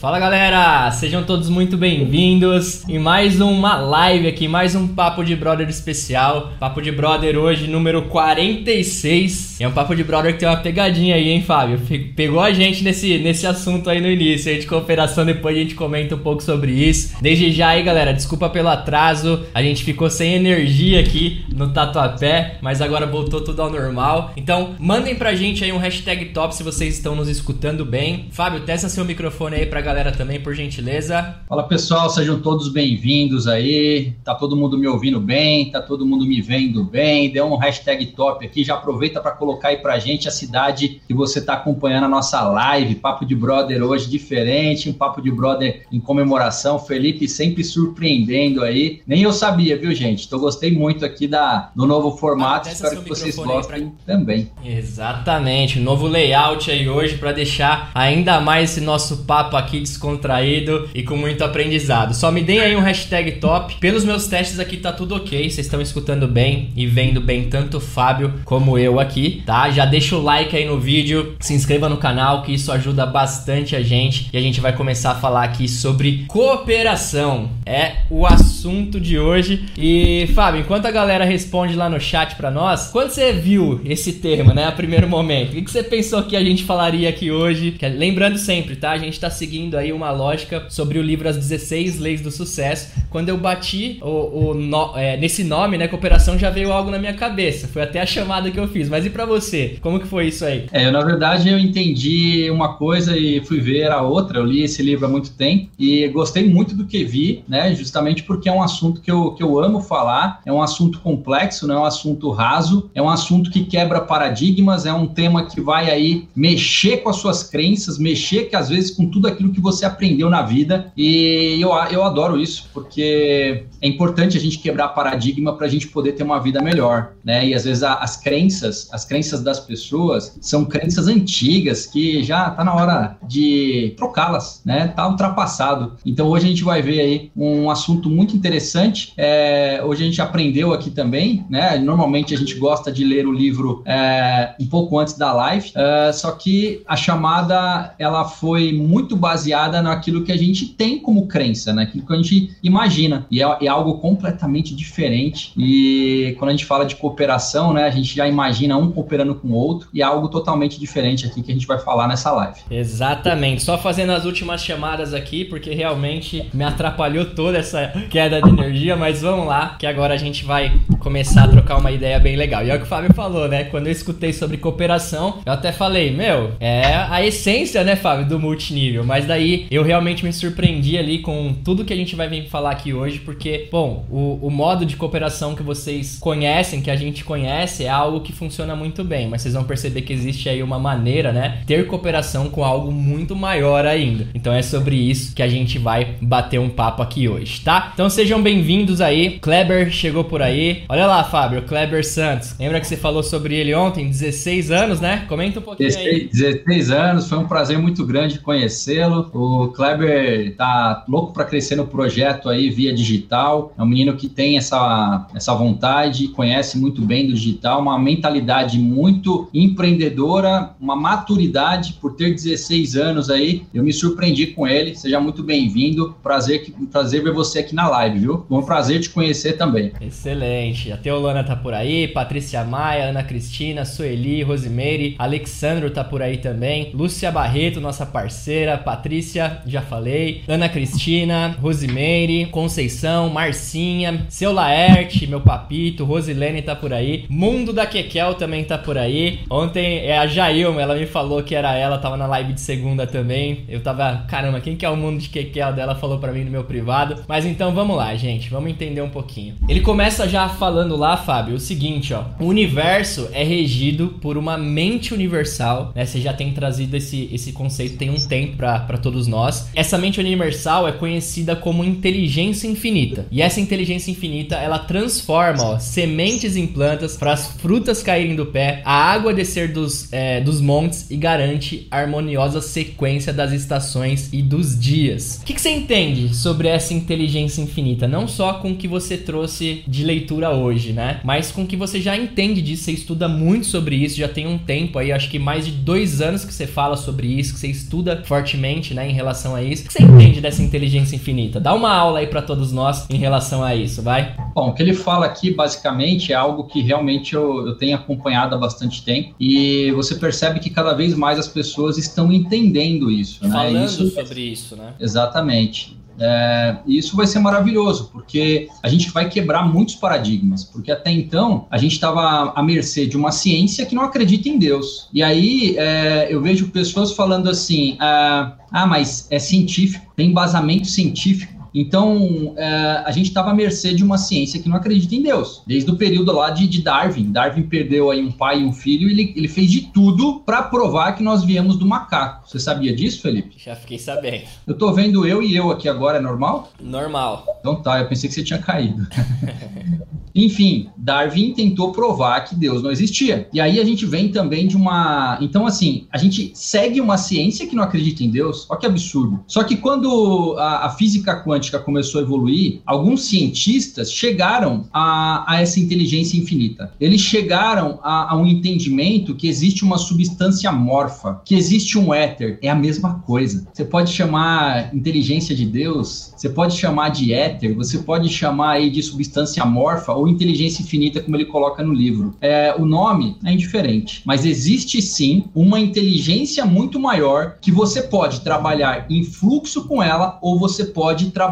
[0.00, 5.36] Fala galera, sejam todos muito bem-vindos em mais uma live aqui, mais um Papo de
[5.36, 6.54] Brother especial.
[6.58, 9.60] Papo de Brother hoje, número 46.
[9.60, 11.78] É um Papo de Brother que tem uma pegadinha aí, hein, Fábio?
[12.16, 15.74] Pegou a gente nesse, nesse assunto aí no início, aí de cooperação, depois a gente
[15.74, 17.16] comenta um pouco sobre isso.
[17.20, 22.56] Desde já aí, galera, desculpa pelo atraso, a gente ficou sem energia aqui no Tatuapé,
[22.62, 24.32] mas agora voltou tudo ao normal.
[24.34, 28.28] Então, mandem pra gente aí um hashtag top se vocês estão nos escutando bem.
[28.30, 31.34] Fábio, testa seu microfone aí pra galera também, por gentileza.
[31.48, 34.12] Fala pessoal, sejam todos bem-vindos aí.
[34.24, 37.28] Tá todo mundo me ouvindo bem, tá todo mundo me vendo bem.
[37.28, 41.12] Dê um hashtag top aqui, já aproveita para colocar aí pra gente a cidade que
[41.12, 42.94] você tá acompanhando a nossa live.
[42.94, 46.78] Papo de brother hoje diferente, um papo de brother em comemoração.
[46.78, 49.02] Felipe sempre surpreendendo aí.
[49.04, 50.24] Nem eu sabia, viu, gente?
[50.24, 52.68] Então gostei muito aqui da, do novo formato.
[52.68, 54.14] Ah, Espero que vocês gostem pra...
[54.14, 54.52] também.
[54.64, 61.02] Exatamente, novo layout aí hoje para deixar ainda mais esse nosso papo aqui descontraído e
[61.02, 62.14] com muito aprendizado.
[62.14, 63.76] Só me deem aí um hashtag top.
[63.80, 67.78] Pelos meus testes aqui tá tudo ok, vocês estão escutando bem e vendo bem tanto
[67.78, 69.70] o Fábio como eu aqui, tá?
[69.70, 73.74] Já deixa o like aí no vídeo, se inscreva no canal que isso ajuda bastante
[73.74, 77.50] a gente e a gente vai começar a falar aqui sobre cooperação.
[77.66, 79.66] É o assunto de hoje.
[79.76, 84.14] E Fábio, enquanto a galera responde lá no chat para nós, quando você viu esse
[84.14, 87.76] termo, né, a primeiro momento, o que você pensou que a gente falaria aqui hoje?
[87.96, 88.90] Lembrando sempre, tá?
[88.90, 92.88] A gente tá seguindo aí uma lógica sobre o livro As 16 Leis do Sucesso.
[93.10, 96.98] Quando eu bati o, o no, é, nesse nome, né, cooperação, já veio algo na
[96.98, 97.66] minha cabeça.
[97.66, 98.88] Foi até a chamada que eu fiz.
[98.88, 99.78] Mas e para você?
[99.80, 100.66] Como que foi isso aí?
[100.72, 104.38] É, eu, na verdade, eu entendi uma coisa e fui ver a outra.
[104.38, 107.74] Eu li esse livro há muito tempo e gostei muito do que vi, né?
[107.74, 110.40] Justamente porque é um assunto que eu, que eu amo falar.
[110.46, 112.90] É um assunto complexo, não é um assunto raso.
[112.94, 114.86] É um assunto que quebra paradigmas.
[114.86, 118.92] É um tema que vai aí mexer com as suas crenças, mexer que às vezes
[118.92, 120.92] com tudo aquilo que você aprendeu na vida.
[120.96, 125.88] E eu, eu adoro isso, porque é importante a gente quebrar paradigma para a gente
[125.88, 127.46] poder ter uma vida melhor, né?
[127.46, 132.50] E às vezes a, as crenças, as crenças das pessoas são crenças antigas que já
[132.50, 134.88] tá na hora de trocá-las, né?
[134.88, 135.96] Tá ultrapassado.
[136.04, 139.12] Então hoje a gente vai ver aí um assunto muito interessante.
[139.16, 141.78] É, hoje a gente aprendeu aqui também, né?
[141.78, 146.12] Normalmente a gente gosta de ler o livro é, um pouco antes da live, é,
[146.12, 151.72] só que a chamada ela foi muito baseada naquilo que a gente tem como crença,
[151.72, 152.89] naquilo que a gente imagina.
[153.30, 155.52] E é, é algo completamente diferente.
[155.56, 159.48] E quando a gente fala de cooperação, né, a gente já imagina um cooperando com
[159.48, 162.60] o outro e é algo totalmente diferente aqui que a gente vai falar nessa live.
[162.70, 163.62] Exatamente.
[163.62, 168.96] Só fazendo as últimas chamadas aqui, porque realmente me atrapalhou toda essa queda de energia,
[168.96, 172.64] mas vamos lá, que agora a gente vai começar a trocar uma ideia bem legal.
[172.64, 173.64] E é o que o Fábio falou, né?
[173.64, 178.38] Quando eu escutei sobre cooperação, eu até falei, meu, é a essência, né, Fábio, do
[178.38, 179.04] multinível.
[179.04, 182.70] Mas daí eu realmente me surpreendi ali com tudo que a gente vai vir falar
[182.70, 187.24] aqui hoje, porque, bom, o, o modo de cooperação que vocês conhecem, que a gente
[187.24, 189.28] conhece, é algo que funciona muito bem.
[189.28, 191.62] Mas vocês vão perceber que existe aí uma maneira, né?
[191.66, 194.26] Ter cooperação com algo muito maior ainda.
[194.34, 197.90] Então é sobre isso que a gente vai bater um papo aqui hoje, tá?
[197.92, 199.38] Então sejam bem-vindos aí.
[199.40, 200.84] Kleber chegou por aí.
[200.88, 202.54] Olha lá, Fábio, Kleber Santos.
[202.58, 204.08] Lembra que você falou sobre ele ontem?
[204.08, 205.24] 16 anos, né?
[205.28, 206.28] Comenta um pouquinho 16, aí.
[206.28, 209.30] 16 anos, foi um prazer muito grande conhecê-lo.
[209.32, 213.72] O Kleber tá louco para crescer no projeto aí via digital.
[213.76, 218.78] É um menino que tem essa, essa vontade, conhece muito bem do digital, uma mentalidade
[218.78, 223.64] muito empreendedora, uma maturidade por ter 16 anos aí.
[223.72, 224.94] Eu me surpreendi com ele.
[224.94, 226.14] Seja muito bem-vindo.
[226.22, 228.44] Prazer, prazer ver você aqui na live, viu?
[228.48, 229.92] Foi um prazer te conhecer também.
[230.00, 230.92] Excelente.
[230.92, 236.38] A Teolana tá por aí, Patrícia Maia, Ana Cristina, Sueli, Rosemary, Alexandro tá por aí
[236.38, 245.26] também, Lúcia Barreto, nossa parceira, Patrícia, já falei, Ana Cristina, Rosemary, Conceição, Marcinha, seu Laerte,
[245.26, 249.38] meu papito, Rosilene tá por aí, Mundo da Kekel também tá por aí.
[249.48, 253.06] Ontem é a Jailma, ela me falou que era ela, tava na live de segunda
[253.06, 253.64] também.
[253.66, 255.94] Eu tava, caramba, quem que é o Mundo de Kekel dela?
[255.94, 257.24] Falou para mim no meu privado.
[257.26, 259.54] Mas então vamos lá, gente, vamos entender um pouquinho.
[259.66, 262.24] Ele começa já falando lá, Fábio, o seguinte, ó.
[262.38, 266.04] O universo é regido por uma mente universal, né?
[266.04, 269.70] Você já tem trazido esse, esse conceito tem um tempo para todos nós.
[269.74, 273.26] Essa mente universal é conhecida como inteligência infinita.
[273.30, 278.46] E essa inteligência infinita, ela transforma ó, sementes em plantas para as frutas caírem do
[278.46, 284.28] pé, a água descer dos, é, dos montes e garante a harmoniosa sequência das estações
[284.32, 285.40] e dos dias.
[285.42, 288.08] O que, que você entende sobre essa inteligência infinita?
[288.08, 291.20] Não só com o que você trouxe de leitura hoje, né?
[291.24, 294.58] Mas com que você já entende disso, você estuda muito sobre isso, já tem um
[294.58, 297.68] tempo aí, acho que mais de dois anos que você fala sobre isso, que você
[297.68, 299.84] estuda fortemente, né, em relação a isso.
[299.84, 301.60] O que você entende dessa inteligência infinita?
[301.60, 304.36] Dá uma aula aí para todos nós em relação a isso, vai?
[304.54, 308.54] Bom, o que ele fala aqui, basicamente, é algo que realmente eu, eu tenho acompanhado
[308.54, 313.44] há bastante tempo e você percebe que cada vez mais as pessoas estão entendendo isso,
[313.44, 313.50] né?
[313.50, 314.94] Falando isso, sobre isso, né?
[314.98, 316.00] Exatamente.
[316.20, 321.10] É, e isso vai ser maravilhoso, porque a gente vai quebrar muitos paradigmas, porque até
[321.10, 325.08] então a gente estava à mercê de uma ciência que não acredita em Deus.
[325.14, 330.86] E aí é, eu vejo pessoas falando assim: ah, ah, mas é científico, tem embasamento
[330.86, 331.59] científico.
[331.74, 335.62] Então, é, a gente estava à mercê de uma ciência que não acredita em Deus.
[335.66, 337.30] Desde o período lá de, de Darwin.
[337.30, 340.62] Darwin perdeu aí um pai e um filho e ele, ele fez de tudo para
[340.62, 342.48] provar que nós viemos do macaco.
[342.48, 343.56] Você sabia disso, Felipe?
[343.56, 344.44] Já fiquei sabendo.
[344.66, 346.70] Eu tô vendo eu e eu aqui agora, é normal?
[346.80, 347.46] Normal.
[347.60, 349.06] Então tá, eu pensei que você tinha caído.
[350.34, 353.48] Enfim, Darwin tentou provar que Deus não existia.
[353.52, 355.36] E aí a gente vem também de uma.
[355.40, 358.66] Então, assim, a gente segue uma ciência que não acredita em Deus.
[358.70, 359.40] Olha que absurdo.
[359.46, 365.60] Só que quando a, a física quântica começou a evoluir, alguns cientistas chegaram a, a
[365.60, 366.92] essa inteligência infinita.
[367.00, 372.58] Eles chegaram a, a um entendimento que existe uma substância morfa, que existe um éter.
[372.62, 373.66] É a mesma coisa.
[373.72, 378.90] Você pode chamar inteligência de Deus, você pode chamar de éter, você pode chamar aí
[378.90, 382.36] de substância morfa ou inteligência infinita, como ele coloca no livro.
[382.40, 388.40] É, o nome é indiferente, mas existe sim uma inteligência muito maior que você pode
[388.40, 391.49] trabalhar em fluxo com ela ou você pode trabalhar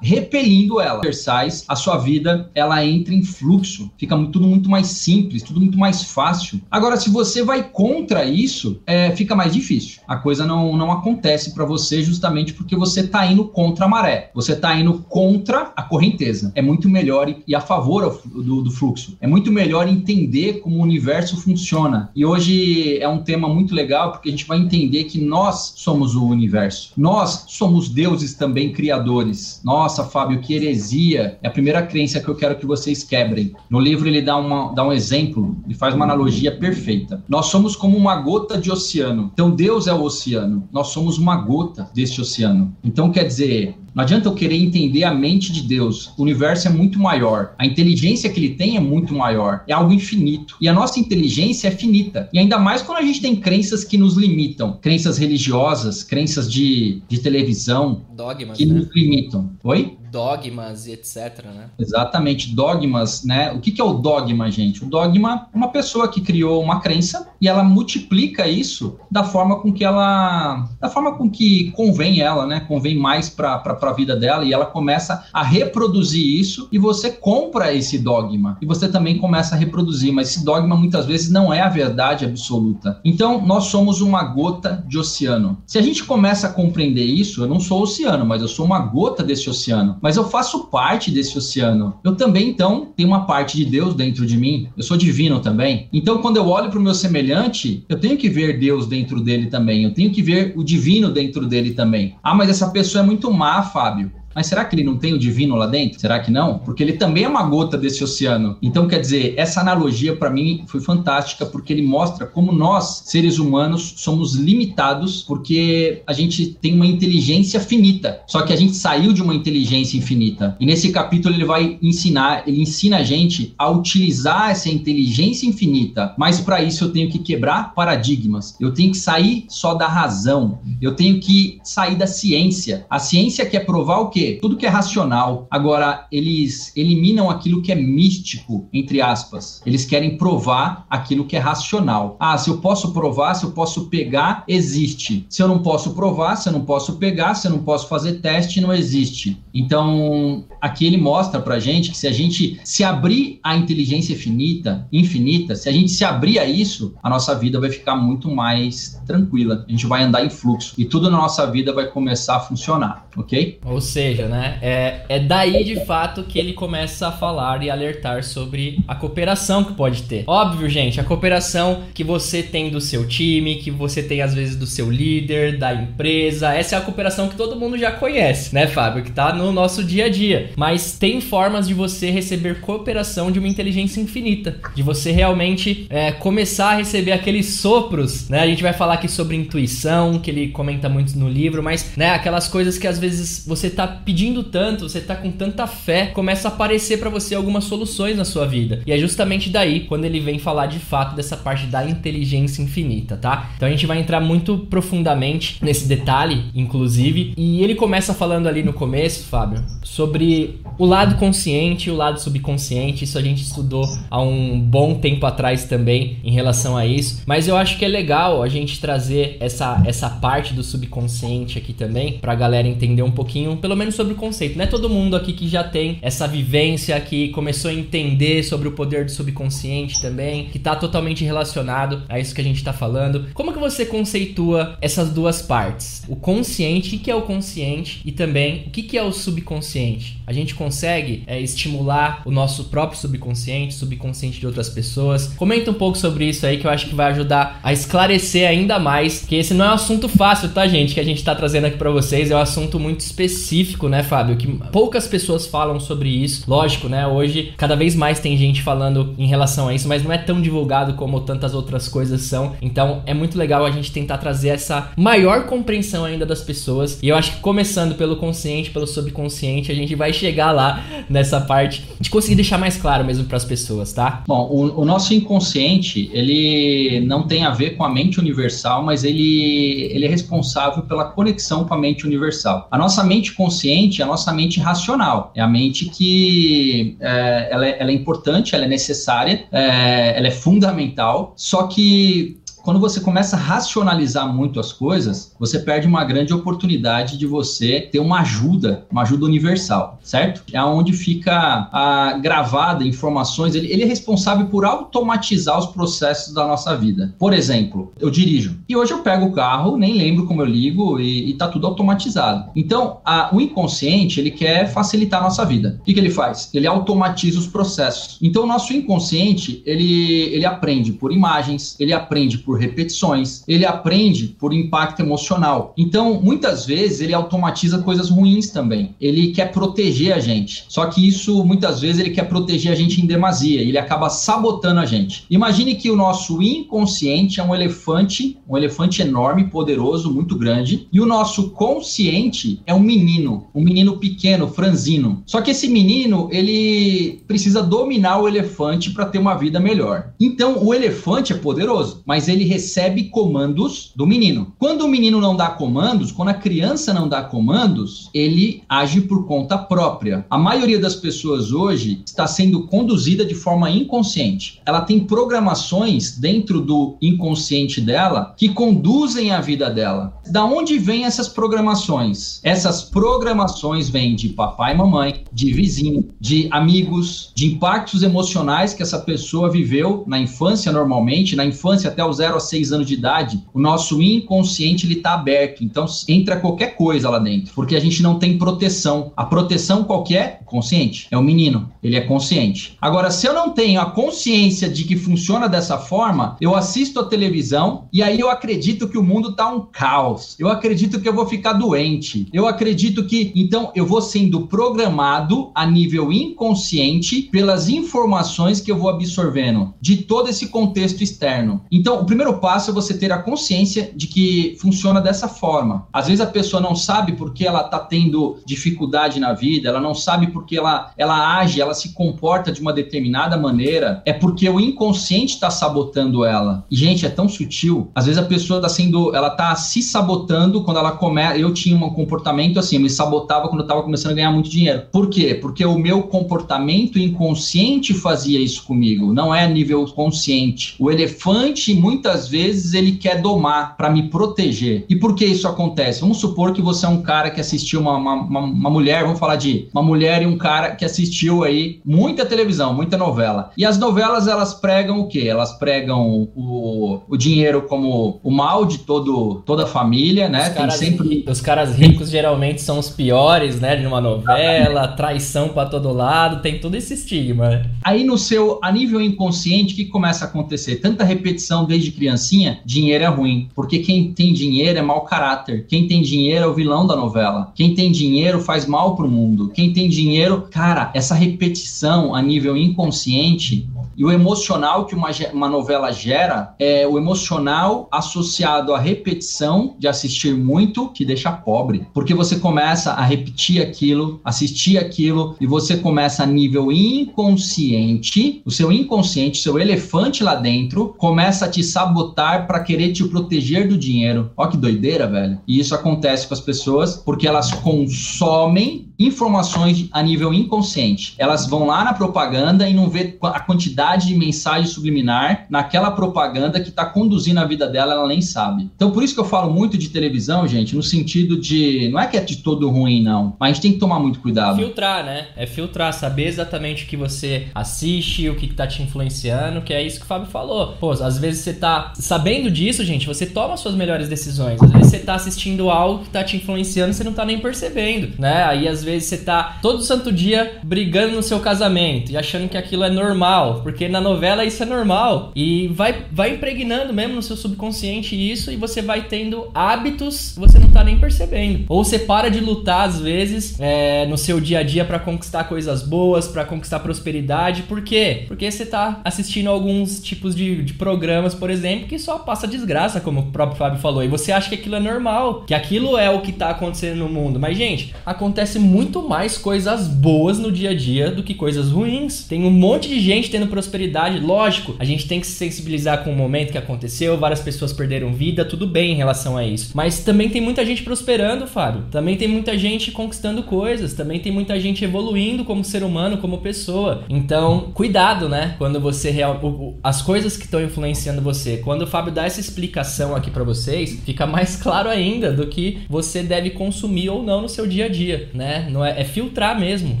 [0.00, 1.00] repelindo ela.
[1.00, 5.78] Versais, a sua vida ela entra em fluxo, fica tudo muito mais simples, tudo muito
[5.78, 6.60] mais fácil.
[6.70, 10.00] Agora, se você vai contra isso, é, fica mais difícil.
[10.06, 14.30] A coisa não, não acontece para você justamente porque você está indo contra a maré,
[14.34, 16.52] você está indo contra a correnteza.
[16.54, 19.16] É muito melhor e, e a favor do, do, fluxo.
[19.20, 22.10] É muito melhor entender como o universo funciona.
[22.14, 26.14] E hoje é um tema muito legal porque a gente vai entender que nós somos
[26.14, 26.92] o universo.
[26.96, 29.39] Nós somos deuses também criadores.
[29.64, 31.38] Nossa, Fábio, que heresia.
[31.42, 33.54] É a primeira crença que eu quero que vocês quebrem.
[33.68, 37.22] No livro ele dá, uma, dá um exemplo, ele faz uma analogia perfeita.
[37.28, 39.30] Nós somos como uma gota de oceano.
[39.32, 40.68] Então Deus é o oceano.
[40.72, 42.74] Nós somos uma gota desse oceano.
[42.82, 46.12] Então quer dizer, não adianta eu querer entender a mente de Deus.
[46.16, 47.54] O universo é muito maior.
[47.58, 49.64] A inteligência que ele tem é muito maior.
[49.66, 50.56] É algo infinito.
[50.60, 52.28] E a nossa inteligência é finita.
[52.32, 54.78] E ainda mais quando a gente tem crenças que nos limitam.
[54.80, 58.02] Crenças religiosas, crenças de, de televisão.
[58.16, 58.74] Dogmas, que né?
[58.74, 59.50] nos limitam.
[59.64, 59.96] Oi?
[60.10, 61.70] Dogmas e etc, né?
[61.78, 63.52] Exatamente, dogmas, né?
[63.52, 64.84] O que, que é o dogma, gente?
[64.84, 69.60] O dogma é uma pessoa que criou uma crença e ela multiplica isso da forma
[69.60, 72.60] com que ela, da forma com que convém ela, né?
[72.60, 77.72] Convém mais para a vida dela e ela começa a reproduzir isso e você compra
[77.72, 81.60] esse dogma e você também começa a reproduzir, mas esse dogma muitas vezes não é
[81.60, 83.00] a verdade absoluta.
[83.04, 85.58] Então, nós somos uma gota de oceano.
[85.66, 88.78] Se a gente começa a compreender isso, eu não sou oceano, mas eu sou uma
[88.78, 91.94] gota desse oceano mas eu faço parte desse oceano.
[92.04, 94.68] Eu também, então, tenho uma parte de Deus dentro de mim.
[94.76, 95.88] Eu sou divino também.
[95.92, 99.46] Então, quando eu olho para o meu semelhante, eu tenho que ver Deus dentro dele
[99.46, 99.84] também.
[99.84, 102.16] Eu tenho que ver o divino dentro dele também.
[102.22, 104.10] Ah, mas essa pessoa é muito má, Fábio.
[104.34, 106.00] Mas será que ele não tem o divino lá dentro?
[106.00, 106.58] Será que não?
[106.58, 108.56] Porque ele também é uma gota desse oceano.
[108.62, 113.38] Então, quer dizer, essa analogia para mim foi fantástica porque ele mostra como nós, seres
[113.38, 118.20] humanos, somos limitados porque a gente tem uma inteligência finita.
[118.26, 120.56] Só que a gente saiu de uma inteligência infinita.
[120.60, 126.14] E nesse capítulo ele vai ensinar, ele ensina a gente a utilizar essa inteligência infinita.
[126.16, 128.56] Mas para isso eu tenho que quebrar paradigmas.
[128.60, 130.60] Eu tenho que sair só da razão.
[130.80, 132.86] Eu tenho que sair da ciência.
[132.88, 134.19] A ciência quer provar o quê?
[134.20, 134.38] Quê?
[134.40, 135.46] Tudo que é racional.
[135.50, 139.62] Agora, eles eliminam aquilo que é místico, entre aspas.
[139.64, 142.16] Eles querem provar aquilo que é racional.
[142.20, 145.26] Ah, se eu posso provar, se eu posso pegar, existe.
[145.28, 148.14] Se eu não posso provar, se eu não posso pegar, se eu não posso fazer
[148.14, 149.38] teste, não existe.
[149.54, 154.86] Então, aqui ele mostra pra gente que se a gente se abrir à inteligência infinita,
[154.92, 159.00] infinita, se a gente se abrir a isso, a nossa vida vai ficar muito mais
[159.06, 159.64] tranquila.
[159.66, 163.06] A gente vai andar em fluxo e tudo na nossa vida vai começar a funcionar,
[163.16, 163.58] ok?
[163.64, 164.58] Ou seja, seja, né?
[164.60, 169.64] É, é daí de fato que ele começa a falar e alertar sobre a cooperação
[169.64, 170.24] que pode ter.
[170.26, 174.56] Óbvio, gente, a cooperação que você tem do seu time, que você tem às vezes
[174.56, 176.52] do seu líder, da empresa.
[176.52, 179.04] Essa é a cooperação que todo mundo já conhece, né, Fábio?
[179.04, 180.50] Que tá no nosso dia a dia.
[180.56, 184.56] Mas tem formas de você receber cooperação de uma inteligência infinita.
[184.74, 188.40] De você realmente é, começar a receber aqueles sopros, né?
[188.40, 192.10] A gente vai falar aqui sobre intuição, que ele comenta muito no livro, mas, né,
[192.10, 196.48] aquelas coisas que às vezes você tá pedindo tanto, você tá com tanta fé, começa
[196.48, 198.82] a aparecer para você algumas soluções na sua vida.
[198.86, 203.16] E é justamente daí quando ele vem falar de fato dessa parte da inteligência infinita,
[203.16, 203.50] tá?
[203.56, 208.62] Então a gente vai entrar muito profundamente nesse detalhe, inclusive, e ele começa falando ali
[208.62, 213.04] no começo, Fábio, sobre o lado consciente e o lado subconsciente.
[213.04, 217.48] Isso a gente estudou há um bom tempo atrás também em relação a isso, mas
[217.48, 222.18] eu acho que é legal a gente trazer essa, essa parte do subconsciente aqui também
[222.18, 224.56] pra galera entender um pouquinho, pelo menos sobre o conceito.
[224.56, 228.68] Não é todo mundo aqui que já tem essa vivência, que começou a entender sobre
[228.68, 232.72] o poder do subconsciente também, que tá totalmente relacionado a isso que a gente tá
[232.72, 233.26] falando.
[233.34, 236.02] Como que você conceitua essas duas partes?
[236.08, 240.18] O consciente, o que é o consciente e também o que é o subconsciente?
[240.26, 245.28] A gente consegue é, estimular o nosso próprio subconsciente, subconsciente de outras pessoas.
[245.34, 248.78] Comenta um pouco sobre isso aí que eu acho que vai ajudar a esclarecer ainda
[248.78, 251.66] mais, que esse não é um assunto fácil, tá, gente, que a gente tá trazendo
[251.66, 256.08] aqui para vocês, é um assunto muito específico, né, Fábio, que poucas pessoas falam sobre
[256.08, 256.44] isso.
[256.48, 260.12] Lógico, né, hoje cada vez mais tem gente falando em relação a isso, mas não
[260.12, 262.54] é tão divulgado como tantas outras coisas são.
[262.60, 266.98] Então, é muito legal a gente tentar trazer essa maior compreensão ainda das pessoas.
[267.02, 271.40] E eu acho que começando pelo consciente, pelo subconsciente, a gente vai chegar lá nessa
[271.40, 274.22] parte de conseguir deixar mais claro mesmo para as pessoas, tá?
[274.26, 279.04] Bom, o, o, nosso inconsciente, ele não tem a ver com a mente universal, mas
[279.04, 282.66] ele, ele é responsável pela conexão com a mente universal.
[282.70, 283.69] A nossa mente consciente
[284.00, 288.54] é a nossa mente racional, é a mente que é, ela, é, ela, é, importante,
[288.54, 294.60] ela é necessária, é, ela é fundamental, só que quando você começa a racionalizar muito
[294.60, 299.98] as coisas, você perde uma grande oportunidade de você ter uma ajuda, uma ajuda universal,
[300.02, 300.42] certo?
[300.52, 303.54] É onde fica a, gravada informações.
[303.54, 307.14] Ele, ele é responsável por automatizar os processos da nossa vida.
[307.18, 310.98] Por exemplo, eu dirijo e hoje eu pego o carro, nem lembro como eu ligo
[310.98, 312.50] e, e tá tudo automatizado.
[312.54, 315.78] Então, a, o inconsciente ele quer facilitar a nossa vida.
[315.80, 316.50] O que, que ele faz?
[316.52, 318.18] Ele automatiza os processos.
[318.20, 323.64] Então, o nosso inconsciente ele, ele aprende por imagens, ele aprende por por repetições, ele
[323.64, 325.72] aprende por impacto emocional.
[325.78, 328.92] Então, muitas vezes, ele automatiza coisas ruins também.
[329.00, 330.64] Ele quer proteger a gente.
[330.68, 333.60] Só que isso, muitas vezes, ele quer proteger a gente em demasia.
[333.60, 335.24] Ele acaba sabotando a gente.
[335.30, 341.00] Imagine que o nosso inconsciente é um elefante, um elefante enorme, poderoso, muito grande, e
[341.00, 345.22] o nosso consciente é um menino, um menino pequeno, franzino.
[345.24, 350.12] Só que esse menino, ele precisa dominar o elefante para ter uma vida melhor.
[350.18, 354.54] Então, o elefante é poderoso, mas ele ele recebe comandos do menino.
[354.58, 359.26] Quando o menino não dá comandos, quando a criança não dá comandos, ele age por
[359.26, 360.24] conta própria.
[360.30, 364.60] A maioria das pessoas hoje está sendo conduzida de forma inconsciente.
[364.64, 370.18] Ela tem programações dentro do inconsciente dela que conduzem a vida dela.
[370.30, 372.40] Da onde vêm essas programações?
[372.42, 378.82] Essas programações vêm de papai e mamãe, de vizinho, de amigos, de impactos emocionais que
[378.82, 382.94] essa pessoa viveu na infância normalmente, na infância até os 0 a 6 anos de
[382.94, 385.64] idade, o nosso inconsciente ele está aberto.
[385.64, 389.12] Então entra qualquer coisa lá dentro, porque a gente não tem proteção.
[389.16, 390.40] A proteção qualquer é?
[390.44, 392.76] consciente, é o menino, ele é consciente.
[392.78, 397.04] Agora, se eu não tenho a consciência de que funciona dessa forma, eu assisto a
[397.04, 400.36] televisão e aí eu acredito que o mundo tá um caos.
[400.38, 402.28] Eu acredito que eu vou ficar doente.
[402.32, 408.76] Eu acredito que então eu vou sendo programado a nível inconsciente pelas informações que eu
[408.76, 411.62] vou absorvendo de todo esse contexto externo.
[411.72, 415.86] Então, primeiro passo é você ter a consciência de que funciona dessa forma.
[415.92, 419.94] Às vezes a pessoa não sabe porque ela está tendo dificuldade na vida, ela não
[419.94, 424.60] sabe porque ela, ela age, ela se comporta de uma determinada maneira, é porque o
[424.60, 426.64] inconsciente está sabotando ela.
[426.70, 427.90] E, gente, é tão sutil.
[427.94, 431.38] Às vezes a pessoa está sendo, ela está se sabotando quando ela começa.
[431.38, 434.50] Eu tinha um comportamento assim, eu me sabotava quando eu estava começando a ganhar muito
[434.50, 434.82] dinheiro.
[434.92, 435.34] Por quê?
[435.34, 440.74] Porque o meu comportamento inconsciente fazia isso comigo, não é nível consciente.
[440.78, 444.84] O elefante, muito muitas vezes ele quer domar para me proteger.
[444.88, 446.00] E por que isso acontece?
[446.00, 449.18] Vamos supor que você é um cara que assistiu uma, uma, uma, uma mulher, vamos
[449.18, 453.50] falar de uma mulher e um cara que assistiu aí muita televisão, muita novela.
[453.56, 455.26] E as novelas elas pregam o quê?
[455.28, 460.48] Elas pregam o, o dinheiro como o mal de todo, toda a família, né?
[460.48, 465.50] Os Tem sempre os caras ricos geralmente são os piores, né, de uma novela, traição
[465.50, 467.62] para todo lado, tem todo esse estigma.
[467.84, 470.76] Aí no seu a nível inconsciente o que começa a acontecer?
[470.76, 473.48] Tanta repetição desde de criancinha, dinheiro é ruim.
[473.54, 475.66] Porque quem tem dinheiro é mau caráter.
[475.68, 477.52] Quem tem dinheiro é o vilão da novela.
[477.54, 479.50] Quem tem dinheiro faz mal pro mundo.
[479.54, 483.68] Quem tem dinheiro, cara, essa repetição a nível inconsciente
[484.00, 489.86] E o emocional que uma, uma novela gera é o emocional associado à repetição de
[489.86, 491.86] assistir muito, que deixa pobre.
[491.92, 498.50] Porque você começa a repetir aquilo, assistir aquilo, e você começa a nível inconsciente, o
[498.50, 503.76] seu inconsciente, seu elefante lá dentro, começa a te sabotar para querer te proteger do
[503.76, 504.30] dinheiro.
[504.34, 505.38] Ó que doideira, velho.
[505.46, 511.14] E isso acontece com as pessoas porque elas consomem informações a nível inconsciente.
[511.16, 516.60] Elas vão lá na propaganda e não vê a quantidade de mensagem subliminar naquela propaganda
[516.60, 518.68] que está conduzindo a vida dela, ela nem sabe.
[518.76, 521.88] Então, por isso que eu falo muito de televisão, gente, no sentido de.
[521.90, 523.34] Não é que é de todo ruim, não.
[523.40, 524.56] Mas a gente tem que tomar muito cuidado.
[524.56, 525.28] Filtrar, né?
[525.34, 529.82] É filtrar, saber exatamente o que você assiste, o que está te influenciando, que é
[529.82, 530.74] isso que o Fábio falou.
[530.78, 534.62] Pô, às vezes você tá sabendo disso, gente, você toma suas melhores decisões.
[534.62, 538.12] Às vezes você tá assistindo algo que está te influenciando, você não tá nem percebendo,
[538.18, 538.44] né?
[538.44, 542.48] Aí às vezes vezes você tá todo santo dia brigando no seu casamento e achando
[542.48, 545.32] que aquilo é normal, porque na novela isso é normal.
[545.34, 550.40] E vai, vai impregnando mesmo no seu subconsciente isso e você vai tendo hábitos que
[550.40, 551.64] você não tá nem percebendo.
[551.68, 555.44] Ou você para de lutar às vezes é, no seu dia a dia para conquistar
[555.44, 557.62] coisas boas, para conquistar prosperidade.
[557.62, 558.24] Por quê?
[558.26, 563.00] Porque você tá assistindo alguns tipos de, de programas, por exemplo, que só passa desgraça,
[563.00, 564.02] como o próprio Fábio falou.
[564.02, 567.08] E você acha que aquilo é normal, que aquilo é o que tá acontecendo no
[567.08, 567.38] mundo.
[567.38, 571.70] Mas, gente, acontece muito muito mais coisas boas no dia a dia do que coisas
[571.70, 572.24] ruins.
[572.24, 576.10] Tem um monte de gente tendo prosperidade, lógico, a gente tem que se sensibilizar com
[576.10, 579.72] o momento que aconteceu, várias pessoas perderam vida, tudo bem em relação a isso.
[579.74, 581.84] Mas também tem muita gente prosperando, Fábio.
[581.90, 586.38] Também tem muita gente conquistando coisas, também tem muita gente evoluindo como ser humano, como
[586.38, 587.04] pessoa.
[587.10, 588.54] Então, cuidado, né?
[588.56, 589.38] Quando você real
[589.82, 591.58] as coisas que estão influenciando você.
[591.58, 595.80] Quando o Fábio dá essa explicação aqui para vocês, fica mais claro ainda do que
[595.86, 598.69] você deve consumir ou não no seu dia a dia, né?
[598.70, 600.00] Não é, é filtrar mesmo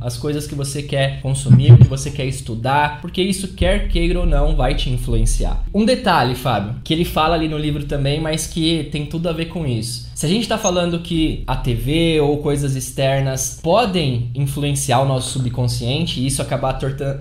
[0.00, 4.26] as coisas que você quer consumir, que você quer estudar, porque isso, quer queira ou
[4.26, 5.64] não, vai te influenciar.
[5.74, 9.32] Um detalhe, Fábio, que ele fala ali no livro também, mas que tem tudo a
[9.32, 10.09] ver com isso.
[10.20, 15.30] Se a gente está falando que a TV ou coisas externas podem influenciar o nosso
[15.30, 16.74] subconsciente e isso acabar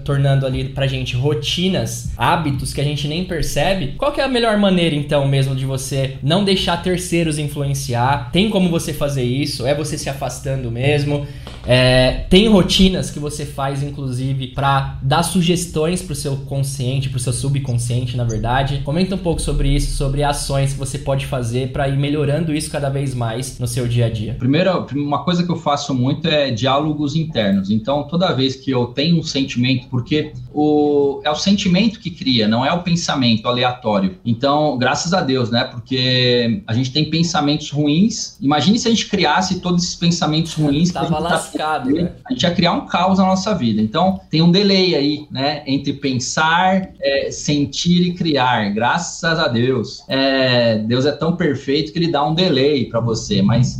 [0.04, 4.28] tornando ali pra gente rotinas, hábitos que a gente nem percebe, qual que é a
[4.28, 8.32] melhor maneira então mesmo de você não deixar terceiros influenciar?
[8.34, 9.66] Tem como você fazer isso?
[9.66, 11.26] É você se afastando mesmo?
[11.66, 17.18] É, tem rotinas que você faz, inclusive, para dar sugestões para o seu consciente, para
[17.18, 18.82] o seu subconsciente, na verdade.
[18.84, 22.72] Comenta um pouco sobre isso, sobre ações que você pode fazer para ir melhorando isso
[22.72, 24.36] cada vez mais no seu dia a dia.
[24.38, 27.70] Primeiro, uma coisa que eu faço muito é diálogos internos.
[27.70, 32.48] Então, toda vez que eu tenho um sentimento, porque o, é o sentimento que cria,
[32.48, 34.18] não é o pensamento aleatório.
[34.26, 35.64] Então, graças a Deus, né?
[35.66, 38.38] Porque a gente tem pensamentos ruins.
[38.42, 40.92] Imagine se a gente criasse todos esses pensamentos ruins.
[40.92, 42.12] Tava lá lascado, né?
[42.26, 43.82] A gente ia criar um caos na nossa vida.
[43.82, 45.64] Então, tem um delay aí, né?
[45.66, 48.70] Entre pensar, é, sentir e criar.
[48.70, 50.04] Graças a Deus.
[50.08, 53.78] É, Deus é tão perfeito que ele dá um delay para você, mas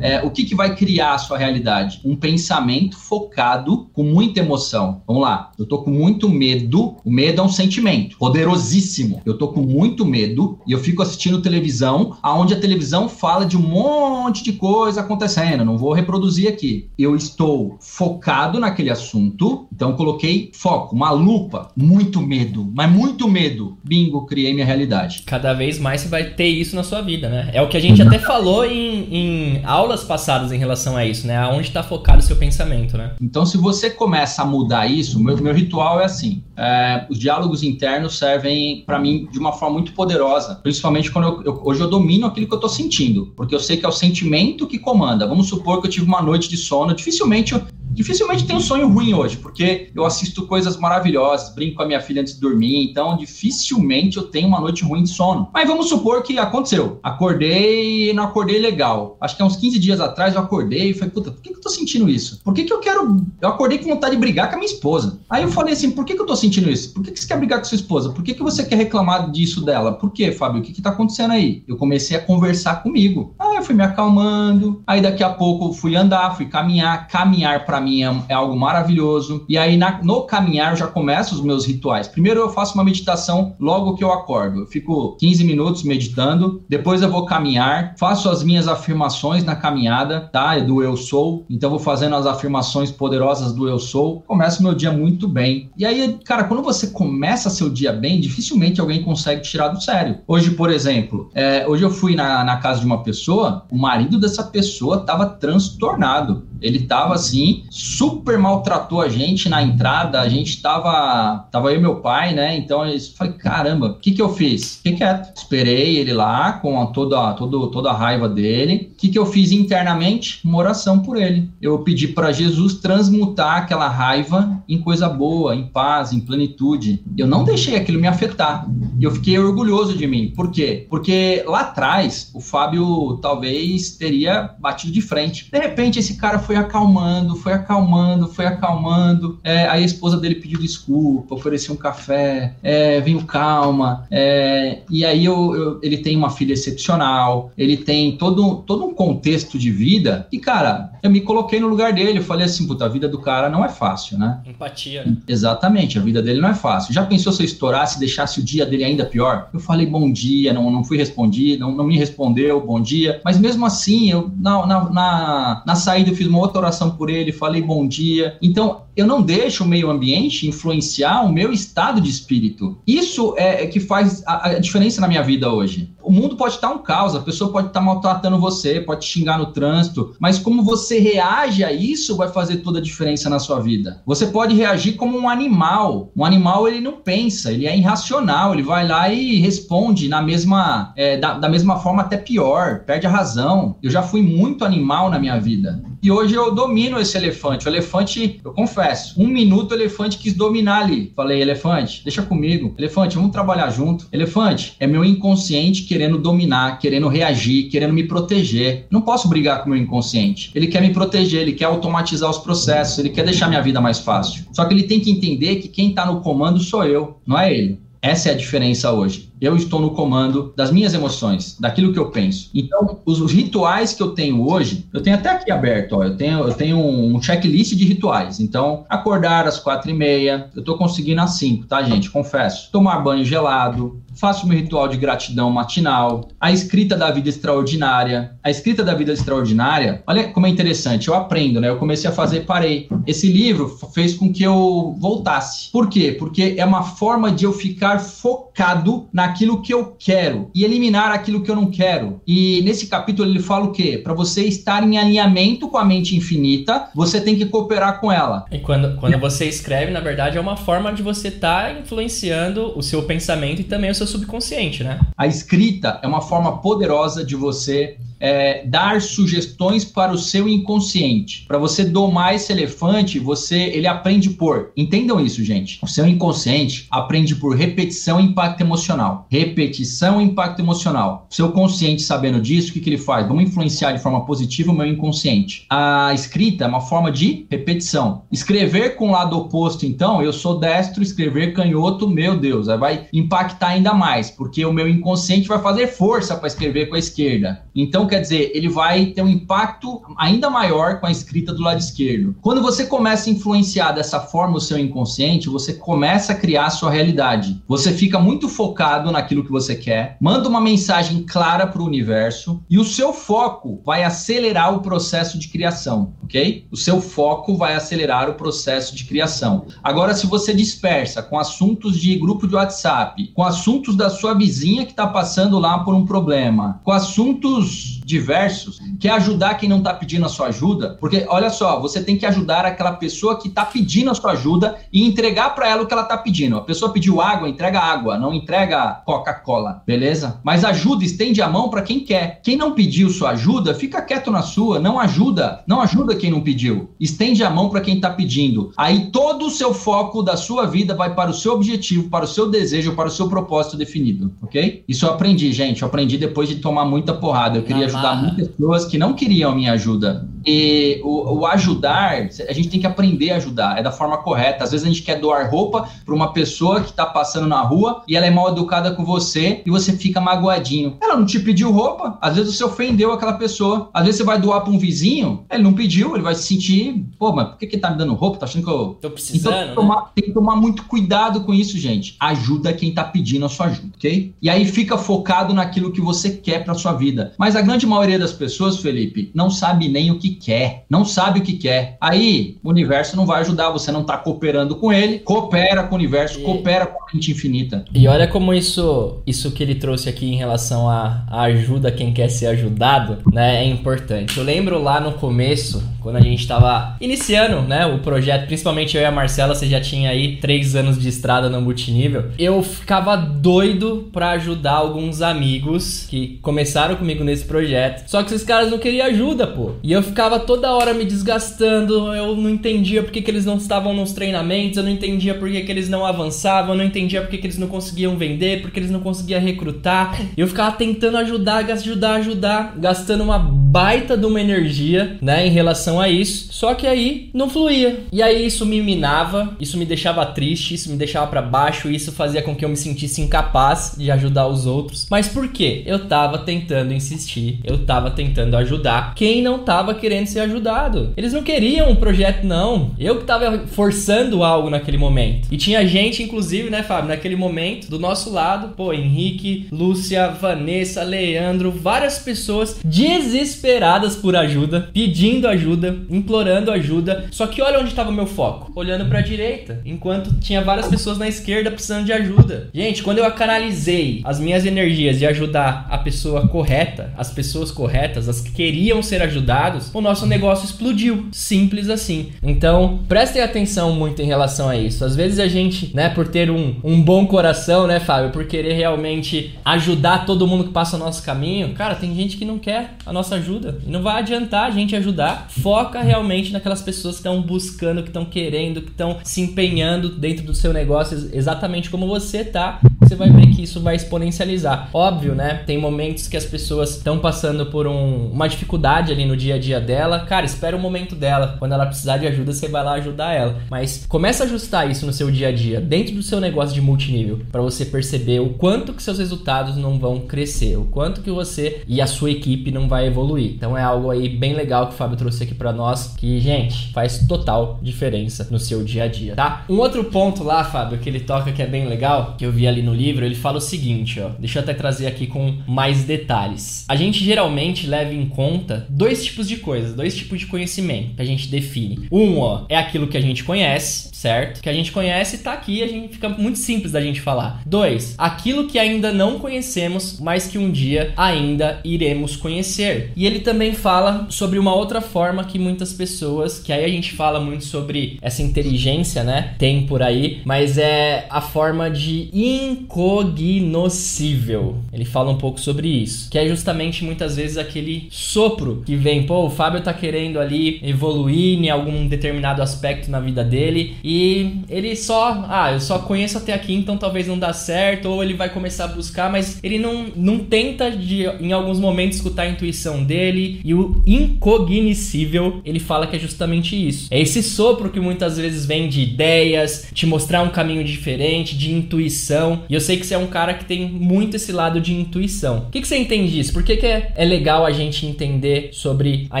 [0.00, 2.00] é, o que, que vai criar a sua realidade?
[2.04, 5.02] Um pensamento focado com muita emoção.
[5.06, 6.96] Vamos lá, eu tô com muito medo.
[7.04, 9.20] O medo é um sentimento poderosíssimo.
[9.24, 13.56] Eu tô com muito medo e eu fico assistindo televisão, aonde a televisão fala de
[13.56, 15.64] um monte de coisa acontecendo.
[15.64, 16.88] Não vou reproduzir aqui.
[16.98, 23.78] Eu estou focado naquele assunto, então coloquei foco, uma lupa, muito medo, mas muito medo.
[23.84, 25.22] Bingo, criei minha realidade.
[25.26, 27.50] Cada vez mais você vai ter isso na sua vida, né?
[27.52, 31.04] É o que a gente até falou em, em aula aulas passadas em relação a
[31.04, 31.36] isso, né?
[31.36, 33.12] Aonde está focado o seu pensamento, né?
[33.20, 37.62] Então, se você começa a mudar isso, meu, meu ritual é assim: é, os diálogos
[37.62, 41.88] internos servem para mim de uma forma muito poderosa, principalmente quando eu, eu, hoje eu
[41.88, 45.26] domino aquilo que eu estou sentindo, porque eu sei que é o sentimento que comanda.
[45.26, 48.88] Vamos supor que eu tive uma noite de sono, dificilmente eu, dificilmente tenho um sonho
[48.88, 52.90] ruim hoje, porque eu assisto coisas maravilhosas, brinco com a minha filha antes de dormir,
[52.90, 55.48] então dificilmente eu tenho uma noite ruim de sono.
[55.52, 56.98] Mas vamos supor que aconteceu.
[57.02, 59.16] Acordei e não acordei legal.
[59.20, 61.56] Acho que há uns 15 dias atrás eu acordei e falei, puta, por que, que
[61.56, 62.40] eu tô sentindo isso?
[62.42, 63.24] Por que, que eu quero.
[63.40, 65.20] Eu acordei com vontade de brigar com a minha esposa.
[65.28, 66.92] Aí eu falei assim, por que, que eu tô sentindo isso?
[66.92, 68.10] Por que, que você quer brigar com sua esposa?
[68.10, 69.92] Por que, que você quer reclamar disso dela?
[69.92, 70.60] Por que, Fábio?
[70.60, 71.64] O que, que tá acontecendo aí?
[71.66, 73.34] Eu comecei a conversar comigo.
[73.38, 74.82] Aí eu fui me acalmando.
[74.86, 77.08] Aí daqui a pouco fui andar, fui caminhar.
[77.08, 79.44] Caminhar para mim é, é, algo maravilhoso.
[79.48, 82.08] E aí na, no caminhar eu já começo os meus rituais.
[82.08, 84.60] Primeiro eu faço uma meditação logo que eu acordo.
[84.60, 86.62] Eu fico 15 minutos meditando.
[86.68, 90.56] Depois eu vou caminhar, faço as minhas afirmações na caminhada, tá?
[90.56, 91.44] É do eu sou.
[91.48, 94.22] Então vou fazendo as afirmações poderosas do eu sou.
[94.26, 95.70] Começo meu dia muito bem.
[95.76, 100.18] E aí, cara, quando você começa seu dia bem, dificilmente alguém consegue tirar do sério.
[100.26, 104.18] Hoje, por exemplo, é, hoje eu fui na, na casa de uma pessoa, o marido
[104.18, 110.20] dessa pessoa estava transtornado Ele tava assim, super maltratou a gente na entrada.
[110.20, 111.48] A gente tava.
[111.50, 112.56] Tava eu e meu pai, né?
[112.56, 114.76] Então eu falei, caramba, o que que eu fiz?
[114.76, 115.36] Fiquei quieto.
[115.36, 118.90] Esperei ele lá com a, toda, toda, toda a raiva dele.
[118.92, 120.40] O que que eu fiz internamente?
[120.44, 121.50] Uma oração por ele.
[121.60, 127.02] Eu pedi para Jesus transmutar aquela raiva em coisa boa, em paz, em plenitude.
[127.16, 128.66] Eu não deixei aquilo me afetar.
[129.00, 130.32] Eu fiquei orgulhoso de mim.
[130.34, 130.86] Por quê?
[130.88, 135.48] Porque lá atrás, o Fábio talvez teria batido de frente.
[135.50, 139.38] De repente, esse cara foi acalmando, foi acalmando, foi acalmando.
[139.42, 144.06] É, aí a esposa dele pediu desculpa, ofereceu um café, é, veio calma.
[144.10, 148.94] É, e aí eu, eu, ele tem uma filha excepcional, ele tem todo, todo um
[148.94, 150.26] contexto de vida.
[150.32, 152.18] E, cara, eu me coloquei no lugar dele.
[152.18, 154.40] Eu falei assim, puta, a vida do cara não é fácil, né?
[154.46, 155.04] Empatia.
[155.04, 155.16] Né?
[155.28, 156.92] Exatamente, a vida dele não é fácil.
[156.92, 159.48] Já pensou se eu estourasse e deixasse o dia dele ainda pior?
[159.52, 163.20] Eu falei bom dia, não, não fui respondido, não, não me respondeu, bom dia.
[163.24, 167.10] Mas mesmo assim, eu na, na, na, na saída eu fiz uma outra oração por
[167.10, 168.36] ele, falei bom dia.
[168.42, 172.76] Então, eu não deixo o meio ambiente influenciar o meu estado de espírito.
[172.86, 175.90] Isso é, é que faz a, a, diferença na minha vida hoje.
[176.10, 179.52] O mundo pode estar um caos, a pessoa pode estar maltratando você, pode xingar no
[179.52, 184.02] trânsito, mas como você reage a isso vai fazer toda a diferença na sua vida.
[184.04, 186.10] Você pode reagir como um animal.
[186.16, 190.92] Um animal ele não pensa, ele é irracional, ele vai lá e responde na mesma,
[190.96, 193.76] é, da, da mesma forma até pior, perde a razão.
[193.80, 195.80] Eu já fui muito animal na minha vida.
[196.02, 197.68] E hoje eu domino esse elefante.
[197.68, 201.12] O elefante, eu confesso, um minuto o elefante quis dominar ali.
[201.14, 202.74] Falei, elefante, deixa comigo.
[202.78, 204.08] Elefante, vamos trabalhar junto.
[204.10, 208.86] Elefante, é meu inconsciente querendo dominar, querendo reagir, querendo me proteger.
[208.90, 210.50] Não posso brigar com o meu inconsciente.
[210.54, 213.98] Ele quer me proteger, ele quer automatizar os processos, ele quer deixar minha vida mais
[213.98, 214.46] fácil.
[214.50, 217.52] Só que ele tem que entender que quem está no comando sou eu, não é
[217.52, 217.78] ele.
[218.00, 222.10] Essa é a diferença hoje eu estou no comando das minhas emoções, daquilo que eu
[222.10, 222.50] penso.
[222.54, 226.40] Então, os rituais que eu tenho hoje, eu tenho até aqui aberto, ó, eu tenho,
[226.40, 228.40] eu tenho um checklist de rituais.
[228.40, 232.10] Então, acordar às quatro e meia, eu estou conseguindo às cinco, tá, gente?
[232.10, 232.70] Confesso.
[232.70, 238.32] Tomar banho gelado, faço meu ritual de gratidão matinal, a escrita da vida extraordinária.
[238.42, 241.68] A escrita da vida extraordinária, olha como é interessante, eu aprendo, né?
[241.68, 242.88] Eu comecei a fazer, parei.
[243.06, 245.70] Esse livro fez com que eu voltasse.
[245.70, 246.14] Por quê?
[246.18, 251.12] Porque é uma forma de eu ficar focado na naquilo que eu quero e eliminar
[251.12, 252.20] aquilo que eu não quero.
[252.26, 253.98] E nesse capítulo ele fala o quê?
[254.02, 258.44] Para você estar em alinhamento com a mente infinita, você tem que cooperar com ela.
[258.50, 262.76] E quando, quando você escreve, na verdade, é uma forma de você estar tá influenciando
[262.76, 265.00] o seu pensamento e também o seu subconsciente, né?
[265.16, 271.44] A escrita é uma forma poderosa de você é, dar sugestões para o seu inconsciente.
[271.48, 274.72] Para você domar esse elefante, você ele aprende por.
[274.76, 275.78] Entendam isso, gente.
[275.82, 279.26] O seu inconsciente aprende por repetição e impacto emocional.
[279.30, 281.26] Repetição e impacto emocional.
[281.30, 283.26] O seu consciente sabendo disso, o que, que ele faz?
[283.26, 285.66] Vamos influenciar de forma positiva o meu inconsciente.
[285.70, 288.22] A escrita é uma forma de repetição.
[288.30, 293.68] Escrever com o lado oposto, então, eu sou destro, escrever canhoto, meu Deus, vai impactar
[293.68, 297.62] ainda mais, porque o meu inconsciente vai fazer força para escrever com a esquerda.
[297.74, 301.78] Então, quer dizer, ele vai ter um impacto ainda maior com a escrita do lado
[301.78, 302.36] esquerdo.
[302.42, 306.70] Quando você começa a influenciar dessa forma o seu inconsciente, você começa a criar a
[306.70, 307.62] sua realidade.
[307.66, 312.62] Você fica muito focado naquilo que você quer, manda uma mensagem clara para o universo
[312.68, 316.66] e o seu foco vai acelerar o processo de criação, ok?
[316.70, 319.66] O seu foco vai acelerar o processo de criação.
[319.82, 324.84] Agora, se você dispersa com assuntos de grupo de WhatsApp, com assuntos da sua vizinha
[324.84, 329.94] que está passando lá por um problema, com assuntos diversos, que ajudar quem não está
[329.94, 333.64] pedindo a sua ajuda, porque olha só, você tem que ajudar aquela pessoa que está
[333.64, 336.56] pedindo a sua ajuda e entregar para ela o que ela está pedindo.
[336.56, 340.40] A pessoa pediu água, entrega água, não entrega Coca-Cola, beleza?
[340.42, 342.40] Mas ajuda, estende a mão para quem quer.
[342.42, 346.40] Quem não pediu sua ajuda, fica quieto na sua, não ajuda, não ajuda quem não
[346.40, 346.90] pediu.
[346.98, 348.72] Estende a mão para quem está pedindo.
[348.76, 352.28] Aí todo o seu foco da sua vida vai para o seu objetivo, para o
[352.28, 354.84] seu desejo, para o seu propósito definido, ok?
[354.88, 355.82] Isso eu aprendi, gente.
[355.82, 357.58] Eu aprendi depois de tomar muita porrada.
[357.58, 360.28] Eu queria ajudar muitas pessoas que não queriam a minha ajuda.
[360.46, 364.64] E o, o, ajudar, a gente tem que aprender a ajudar, é da forma correta.
[364.64, 368.02] Às vezes a gente quer doar roupa para uma pessoa que está passando na rua
[368.08, 370.96] e ela é mal educada com você e você fica magoadinho.
[371.00, 373.90] Ela não te pediu roupa, às vezes você ofendeu aquela pessoa.
[373.92, 377.04] Às vezes você vai doar para um vizinho, ele não pediu, ele vai se sentir,
[377.18, 378.38] pô, mas por que, que tá me dando roupa?
[378.38, 378.98] Tá achando que eu.
[379.00, 379.52] Tô precisando.
[379.52, 380.02] Então, tem, que tomar, né?
[380.14, 382.16] tem que tomar muito cuidado com isso, gente.
[382.18, 384.34] Ajuda quem tá pedindo a sua ajuda, ok?
[384.40, 387.32] E aí fica focado naquilo que você quer para sua vida.
[387.38, 391.40] Mas a grande maioria das pessoas, Felipe, não sabe nem o que quer, não sabe
[391.40, 391.96] o que quer.
[392.00, 395.98] Aí o universo não vai ajudar, você não está cooperando com ele, coopera com o
[395.98, 396.42] universo, e...
[396.42, 397.84] coopera com a mente infinita.
[397.92, 402.12] E olha como isso, isso que ele trouxe aqui em relação a, a ajuda quem
[402.12, 404.38] quer ser ajudado, né, é importante.
[404.38, 409.02] Eu lembro lá no começo, quando a gente tava iniciando, né, o projeto, principalmente eu
[409.02, 413.16] e a Marcela, você já tinha aí três anos de estrada no multinível, eu ficava
[413.16, 417.79] doido para ajudar alguns amigos que começaram comigo nesse projeto.
[418.06, 419.72] Só que esses caras não queriam ajuda, pô.
[419.82, 423.94] E eu ficava toda hora me desgastando, eu não entendia porque que eles não estavam
[423.94, 427.46] nos treinamentos, eu não entendia porque que eles não avançavam, eu não entendia porque que
[427.46, 430.20] eles não conseguiam vender, porque eles não conseguiam recrutar.
[430.36, 436.00] Eu ficava tentando ajudar, ajudar, ajudar, gastando uma baita de uma energia, né, em relação
[436.00, 436.52] a isso.
[436.52, 438.04] Só que aí não fluía.
[438.12, 442.12] E aí isso me minava, isso me deixava triste, isso me deixava para baixo, isso
[442.12, 445.06] fazia com que eu me sentisse incapaz de ajudar os outros.
[445.10, 445.82] Mas por quê?
[445.86, 451.12] Eu tava tentando insistir, eu tava tentando ajudar quem não tava querendo ser ajudado.
[451.16, 452.92] Eles não queriam um projeto não.
[452.98, 455.48] Eu que tava forçando algo naquele momento.
[455.50, 461.02] E tinha gente inclusive, né, Fábio, naquele momento do nosso lado, pô, Henrique, Lúcia, Vanessa,
[461.02, 467.26] Leandro, várias pessoas desesperadas por ajuda, pedindo ajuda, implorando ajuda.
[467.30, 470.88] Só que olha onde estava o meu foco, olhando para a direita, enquanto tinha várias
[470.88, 472.68] pessoas na esquerda precisando de ajuda.
[472.72, 478.28] Gente, quando eu canalizei as minhas energias de ajudar a pessoa correta, as pessoas corretas,
[478.28, 481.26] as que queriam ser ajudados, o nosso negócio explodiu.
[481.32, 482.30] Simples assim.
[482.42, 485.04] Então, prestem atenção muito em relação a isso.
[485.04, 488.74] Às vezes a gente, né, por ter um, um bom coração, né, Fábio, por querer
[488.74, 492.94] realmente ajudar todo mundo que passa o nosso caminho, cara, tem gente que não quer
[493.04, 493.78] a nossa ajuda.
[493.84, 495.48] E não vai adiantar a gente ajudar.
[495.50, 500.44] Foca realmente naquelas pessoas que estão buscando, que estão querendo, que estão se empenhando dentro
[500.44, 502.80] do seu negócio exatamente como você tá.
[503.00, 504.88] Você vai ver que isso vai exponencializar.
[504.92, 505.62] Óbvio, né?
[505.66, 507.39] Tem momentos que as pessoas estão passando
[507.70, 510.20] por um, uma dificuldade ali no dia a dia dela.
[510.20, 511.56] Cara, espera o momento dela.
[511.58, 513.56] Quando ela precisar de ajuda, você vai lá ajudar ela.
[513.70, 516.80] Mas começa a ajustar isso no seu dia a dia, dentro do seu negócio de
[516.80, 521.30] multinível, para você perceber o quanto que seus resultados não vão crescer, o quanto que
[521.30, 523.52] você e a sua equipe não vai evoluir.
[523.52, 526.92] Então é algo aí bem legal que o Fábio trouxe aqui para nós, que, gente,
[526.92, 529.64] faz total diferença no seu dia a dia, tá?
[529.68, 532.66] Um outro ponto lá, Fábio, que ele toca que é bem legal, que eu vi
[532.66, 534.30] ali no livro, ele fala o seguinte, ó.
[534.38, 536.84] Deixa eu até trazer aqui com mais detalhes.
[536.88, 541.22] A gente geralmente leva em conta dois tipos de coisas, dois tipos de conhecimento que
[541.22, 542.08] a gente define.
[542.10, 544.60] Um, ó, é aquilo que a gente conhece, certo?
[544.60, 547.62] Que a gente conhece tá aqui, a gente fica muito simples da gente falar.
[547.64, 553.12] Dois, aquilo que ainda não conhecemos, mas que um dia ainda iremos conhecer.
[553.14, 557.12] E ele também fala sobre uma outra forma que muitas pessoas, que aí a gente
[557.12, 559.54] fala muito sobre essa inteligência, né?
[559.56, 564.78] Tem por aí, mas é a forma de incognoscível.
[564.92, 569.24] Ele fala um pouco sobre isso, que é justamente muitas vezes aquele sopro que vem,
[569.24, 574.60] pô, o Fábio tá querendo ali evoluir em algum determinado aspecto na vida dele e
[574.70, 578.32] ele só, ah, eu só conheço até aqui, então talvez não dá certo, ou ele
[578.32, 582.48] vai começar a buscar, mas ele não, não tenta de em alguns momentos escutar a
[582.48, 587.08] intuição dele e o incognoscível, ele fala que é justamente isso.
[587.10, 591.70] É esse sopro que muitas vezes vem de ideias, te mostrar um caminho diferente, de
[591.70, 592.62] intuição.
[592.68, 595.66] E eu sei que você é um cara que tem muito esse lado de intuição.
[595.68, 596.52] O que, que você entende disso?
[596.52, 599.40] Por que, que é, é legal a gente entender sobre a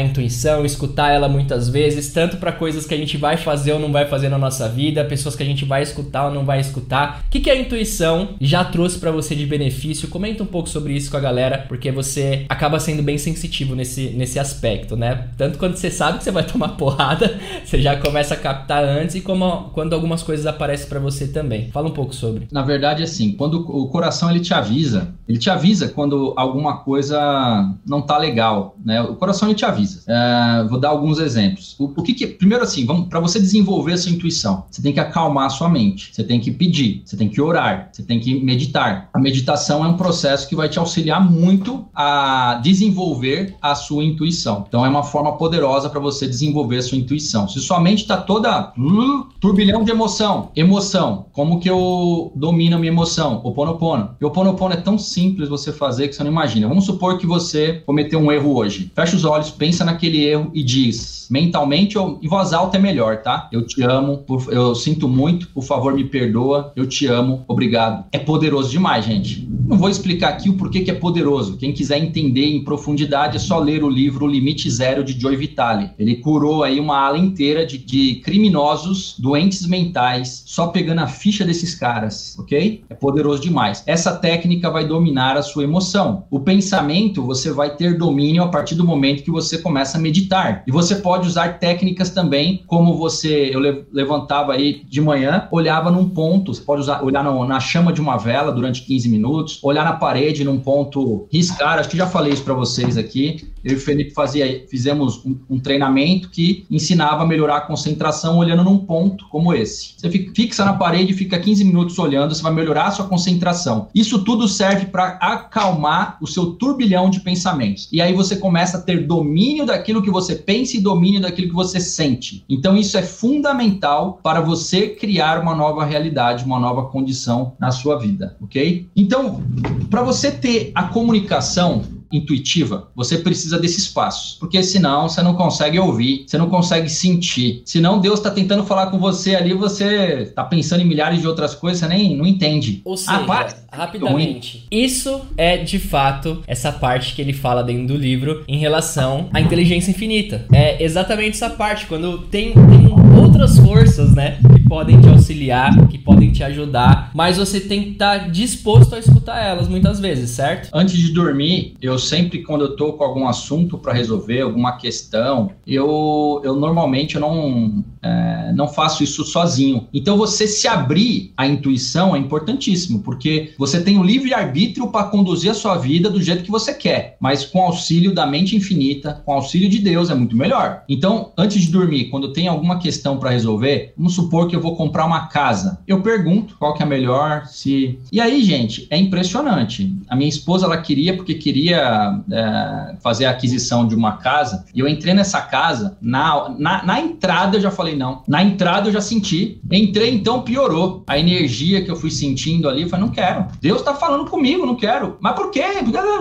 [0.00, 3.92] intuição, escutar ela muitas vezes, tanto para coisas que a gente vai fazer ou não
[3.92, 7.24] vai fazer na nossa vida, pessoas que a gente vai escutar ou não vai escutar.
[7.26, 10.08] O que, que a intuição já trouxe para você de benefício?
[10.08, 14.10] Comenta um pouco sobre isso com a galera, porque você acaba sendo bem sensitivo nesse,
[14.10, 15.28] nesse aspecto, né?
[15.36, 19.16] Tanto quando você sabe que você vai tomar porrada, você já começa a captar antes
[19.16, 21.70] e como quando algumas coisas aparecem para você também.
[21.70, 22.48] Fala um pouco sobre.
[22.50, 27.59] Na verdade, assim, quando o coração ele te avisa, ele te avisa quando alguma coisa
[27.86, 29.00] não tá legal, né?
[29.02, 30.02] O coração ele te avisa.
[30.08, 31.76] É, vou dar alguns exemplos.
[31.78, 35.00] O, o que, que primeiro assim, vamos para você desenvolver sua intuição, você tem que
[35.00, 38.34] acalmar a sua mente, você tem que pedir, você tem que orar, você tem que
[38.42, 39.08] meditar.
[39.12, 44.64] A meditação é um processo que vai te auxiliar muito a desenvolver a sua intuição.
[44.66, 47.48] Então é uma forma poderosa para você desenvolver a sua intuição.
[47.48, 52.78] Se sua mente está toda uh, turbilhão de emoção, emoção, como que eu domino a
[52.78, 53.40] minha emoção?
[53.44, 54.16] O ponopono.
[54.20, 56.68] E o ponopono é tão simples você fazer que você não imagina.
[56.68, 57.49] Vamos supor que você
[57.86, 58.90] cometeu um erro hoje.
[58.94, 63.18] Fecha os olhos, pensa naquele erro e diz mentalmente ou em voz alta é melhor,
[63.18, 63.48] tá?
[63.52, 68.04] Eu te amo, eu sinto muito, por favor me perdoa, eu te amo, obrigado.
[68.10, 69.48] É poderoso demais, gente.
[69.70, 71.56] Não vou explicar aqui o porquê que é poderoso.
[71.56, 75.90] Quem quiser entender em profundidade é só ler o livro Limite Zero de Joy Vitale.
[75.96, 81.44] Ele curou aí uma ala inteira de, de criminosos, doentes mentais, só pegando a ficha
[81.44, 82.82] desses caras, ok?
[82.90, 83.84] É poderoso demais.
[83.86, 86.24] Essa técnica vai dominar a sua emoção.
[86.32, 90.64] O pensamento você vai ter domínio a partir do momento que você começa a meditar.
[90.66, 93.60] E você pode usar técnicas também, como você, eu
[93.92, 98.16] levantava aí de manhã, olhava num ponto, você pode usar, olhar na chama de uma
[98.16, 101.78] vela durante 15 minutos, olhar na parede num ponto riscar.
[101.78, 103.48] Acho que já falei isso para vocês aqui.
[103.62, 108.38] Eu e o Felipe fazia, fizemos um, um, treinamento que ensinava a melhorar a concentração
[108.38, 109.94] olhando num ponto como esse.
[109.98, 113.88] Você fixa na parede, fica 15 minutos olhando, você vai melhorar a sua concentração.
[113.94, 117.88] Isso tudo serve para acalmar o seu turbilhão de pensamentos.
[117.92, 121.54] E aí você começa a ter domínio daquilo que você pensa e domínio daquilo que
[121.54, 122.44] você sente.
[122.48, 127.98] Então isso é fundamental para você criar uma nova realidade, uma nova condição na sua
[127.98, 128.88] vida, ok?
[128.96, 129.42] Então,
[129.88, 135.78] para você ter a comunicação intuitiva, você precisa desses passos, porque senão você não consegue
[135.78, 137.62] ouvir, você não consegue sentir.
[137.64, 141.54] Senão Deus está tentando falar com você ali, você está pensando em milhares de outras
[141.54, 142.82] coisas, você nem não entende.
[142.84, 147.96] Ou seja, ah, rapidamente, isso é de fato essa parte que ele fala dentro do
[147.96, 150.46] livro em relação à inteligência infinita.
[150.52, 155.98] É exatamente essa parte, quando tem, tem outras forças, né, que podem te auxiliar, que
[155.98, 160.30] podem te ajudar, mas você tem que estar tá disposto a escutar elas muitas vezes,
[160.30, 160.68] certo?
[160.72, 165.50] Antes de dormir, eu sempre, quando eu tô com algum assunto para resolver, alguma questão,
[165.66, 169.86] eu, eu normalmente não, é, não faço isso sozinho.
[169.92, 175.50] Então, você se abrir à intuição é importantíssimo, porque você tem o livre-arbítrio para conduzir
[175.50, 179.32] a sua vida do jeito que você quer, mas com auxílio da mente infinita, com
[179.32, 180.82] auxílio de Deus, é muito melhor.
[180.88, 184.76] Então, antes de dormir, quando tem alguma questão para resolver, vamos supor que eu vou
[184.76, 185.78] comprar uma casa.
[185.86, 187.98] Eu pergunto qual que é melhor, se.
[188.10, 189.94] E aí, gente, é impressionante.
[190.08, 191.89] A minha esposa ela queria porque queria
[192.30, 197.00] é, fazer a aquisição de uma casa, e eu entrei nessa casa, na, na, na,
[197.00, 198.22] entrada eu já falei não.
[198.26, 199.60] Na entrada eu já senti.
[199.70, 201.04] Entrei, então piorou.
[201.06, 203.46] A energia que eu fui sentindo ali, eu falei, não quero.
[203.60, 205.16] Deus tá falando comigo, não quero.
[205.20, 205.64] Mas por quê?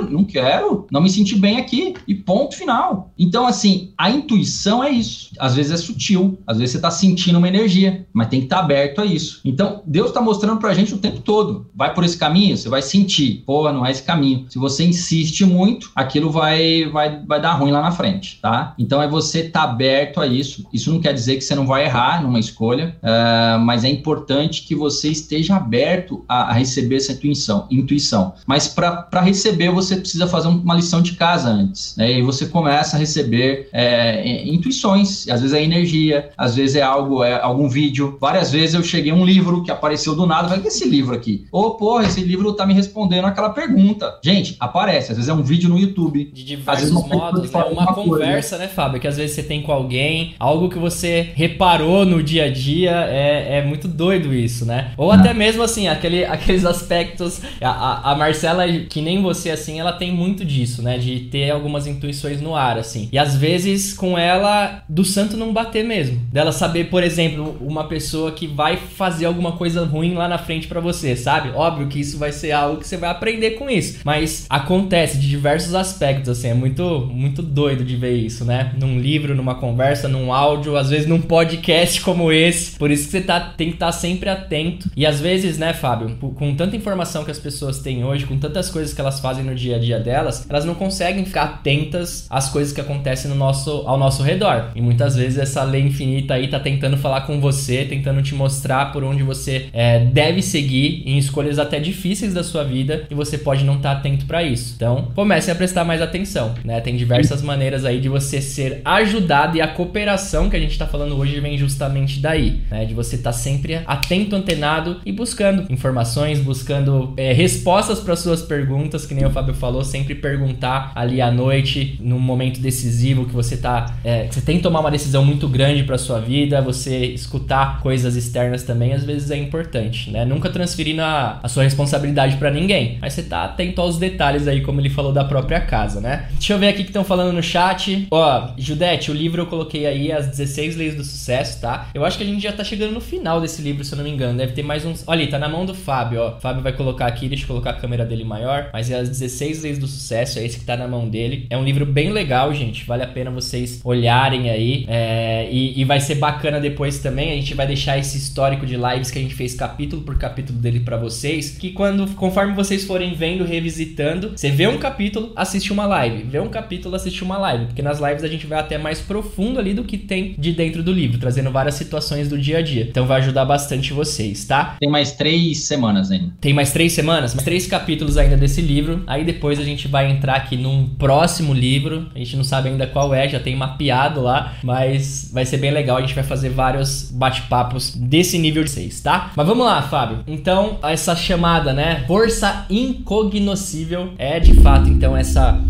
[0.10, 0.88] Não quero.
[0.92, 1.94] Não me senti bem aqui.
[2.08, 3.12] E ponto final.
[3.18, 5.32] Então, assim, a intuição é isso.
[5.40, 8.58] Às vezes é sutil, às vezes você tá sentindo uma energia, mas tem que estar
[8.58, 9.42] tá aberto a isso.
[9.44, 11.70] Então, Deus tá mostrando pra gente o tempo todo.
[11.76, 13.44] Vai por esse caminho, você vai sentir.
[13.46, 14.46] Pô, não é esse caminho.
[14.50, 18.74] Se você insiste muito, muito, aquilo vai, vai, vai dar ruim lá na frente, tá?
[18.80, 20.66] Então é você estar tá aberto a isso.
[20.74, 24.64] Isso não quer dizer que você não vai errar numa escolha, uh, mas é importante
[24.64, 27.68] que você esteja aberto a, a receber essa intuição.
[27.70, 28.34] intuição.
[28.48, 32.20] Mas para receber, você precisa fazer uma lição de casa antes, né?
[32.20, 35.28] E você começa a receber é, intuições.
[35.28, 38.18] Às vezes é energia, às vezes é algo, é algum vídeo.
[38.22, 40.88] Várias vezes eu cheguei a um livro que apareceu do nada, falei, que é esse
[40.88, 41.46] livro aqui?
[41.52, 44.18] Ô, oh, porra, esse livro tá me respondendo aquela pergunta.
[44.24, 46.30] Gente, aparece, às vezes é um vídeo no YouTube.
[46.32, 48.58] De diversos modos, é uma conversa, coisa.
[48.60, 49.02] né, Fábio?
[49.02, 52.92] Que às vezes você tem com alguém, algo que você reparou no dia a dia,
[53.10, 54.92] é, é muito doido isso, né?
[54.96, 57.42] Ou até mesmo assim, aquele, aqueles aspectos.
[57.60, 61.00] A, a Marcela, que nem você assim, ela tem muito disso, né?
[61.00, 63.10] De ter algumas intuições no ar, assim.
[63.12, 66.20] E às vezes com ela, do santo não bater mesmo.
[66.32, 70.68] Dela saber, por exemplo, uma pessoa que vai fazer alguma coisa ruim lá na frente
[70.68, 71.50] para você, sabe?
[71.56, 74.00] Óbvio que isso vai ser algo que você vai aprender com isso.
[74.04, 78.74] Mas acontece de diversos aspectos, assim, é muito, muito doido de ver isso, né?
[78.78, 82.78] Num livro, numa conversa, num áudio, às vezes num podcast como esse.
[82.78, 84.90] Por isso que você tá, tem que estar tá sempre atento.
[84.96, 88.70] E às vezes, né, Fábio, com tanta informação que as pessoas têm hoje, com tantas
[88.70, 92.50] coisas que elas fazem no dia a dia delas, elas não conseguem ficar atentas às
[92.50, 94.72] coisas que acontecem no nosso, ao nosso redor.
[94.76, 98.92] E muitas vezes essa lei infinita aí tá tentando falar com você, tentando te mostrar
[98.92, 103.38] por onde você é, deve seguir em escolhas até difíceis da sua vida e você
[103.38, 104.74] pode não estar tá atento para isso.
[104.76, 106.80] Então, comece a prestar mais atenção, né?
[106.80, 110.88] Tem diversas maneiras aí de você ser ajudado e a cooperação que a gente está
[110.88, 112.86] falando hoje vem justamente daí, né?
[112.86, 118.42] De você estar tá sempre atento, antenado e buscando informações, buscando é, respostas para suas
[118.42, 123.34] perguntas, que nem o Fábio falou, sempre perguntar ali à noite, num momento decisivo que
[123.34, 126.62] você tá, é, que você tem que tomar uma decisão muito grande para sua vida,
[126.62, 130.24] você escutar coisas externas também às vezes é importante, né?
[130.24, 134.62] Nunca transferindo a, a sua responsabilidade para ninguém, mas você tá atento aos detalhes aí,
[134.62, 136.28] como ele falou da própria casa casa, né?
[136.34, 138.08] Deixa eu ver aqui que estão falando no chat.
[138.12, 141.90] Ó, Judete, o livro eu coloquei aí, As 16 Leis do Sucesso, tá?
[141.94, 144.04] Eu acho que a gente já tá chegando no final desse livro, se eu não
[144.04, 144.38] me engano.
[144.38, 145.04] Deve ter mais uns.
[145.08, 146.38] Olha, tá na mão do Fábio, ó.
[146.38, 148.70] O Fábio vai colocar aqui, deixa eu colocar a câmera dele maior.
[148.72, 151.48] Mas é As 16 Leis do Sucesso, é esse que tá na mão dele.
[151.50, 152.86] É um livro bem legal, gente.
[152.86, 154.86] Vale a pena vocês olharem aí.
[154.88, 155.48] É...
[155.52, 157.32] E, e vai ser bacana depois também.
[157.32, 160.60] A gente vai deixar esse histórico de lives que a gente fez capítulo por capítulo
[160.60, 161.52] dele para vocês.
[161.52, 166.24] Que quando, conforme vocês forem vendo, revisitando, você vê um capítulo, assiste assistir uma live,
[166.24, 169.60] ver um capítulo, assistir uma live, porque nas lives a gente vai até mais profundo
[169.60, 172.88] ali do que tem de dentro do livro, trazendo várias situações do dia a dia.
[172.90, 174.78] Então vai ajudar bastante vocês, tá?
[174.80, 176.34] Tem mais três semanas ainda.
[176.40, 177.34] Tem mais três semanas?
[177.34, 179.04] Mais três capítulos ainda desse livro.
[179.06, 182.08] Aí depois a gente vai entrar aqui num próximo livro.
[182.16, 185.72] A gente não sabe ainda qual é, já tem mapeado lá, mas vai ser bem
[185.72, 185.98] legal.
[185.98, 189.32] A gente vai fazer vários bate-papos papos desse nível de 6, tá?
[189.36, 190.20] Mas vamos lá, Fábio.
[190.28, 192.04] Então, essa chamada, né?
[192.08, 195.62] Força incognoscível é de fato, então, essa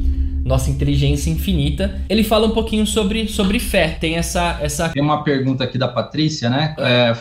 [0.46, 2.02] nossa inteligência infinita.
[2.10, 3.98] Ele fala um pouquinho sobre, sobre fé.
[4.00, 4.90] Tem essa, essa.
[4.90, 6.76] Tem uma pergunta aqui da Patrícia, né?
[6.78, 7.14] É,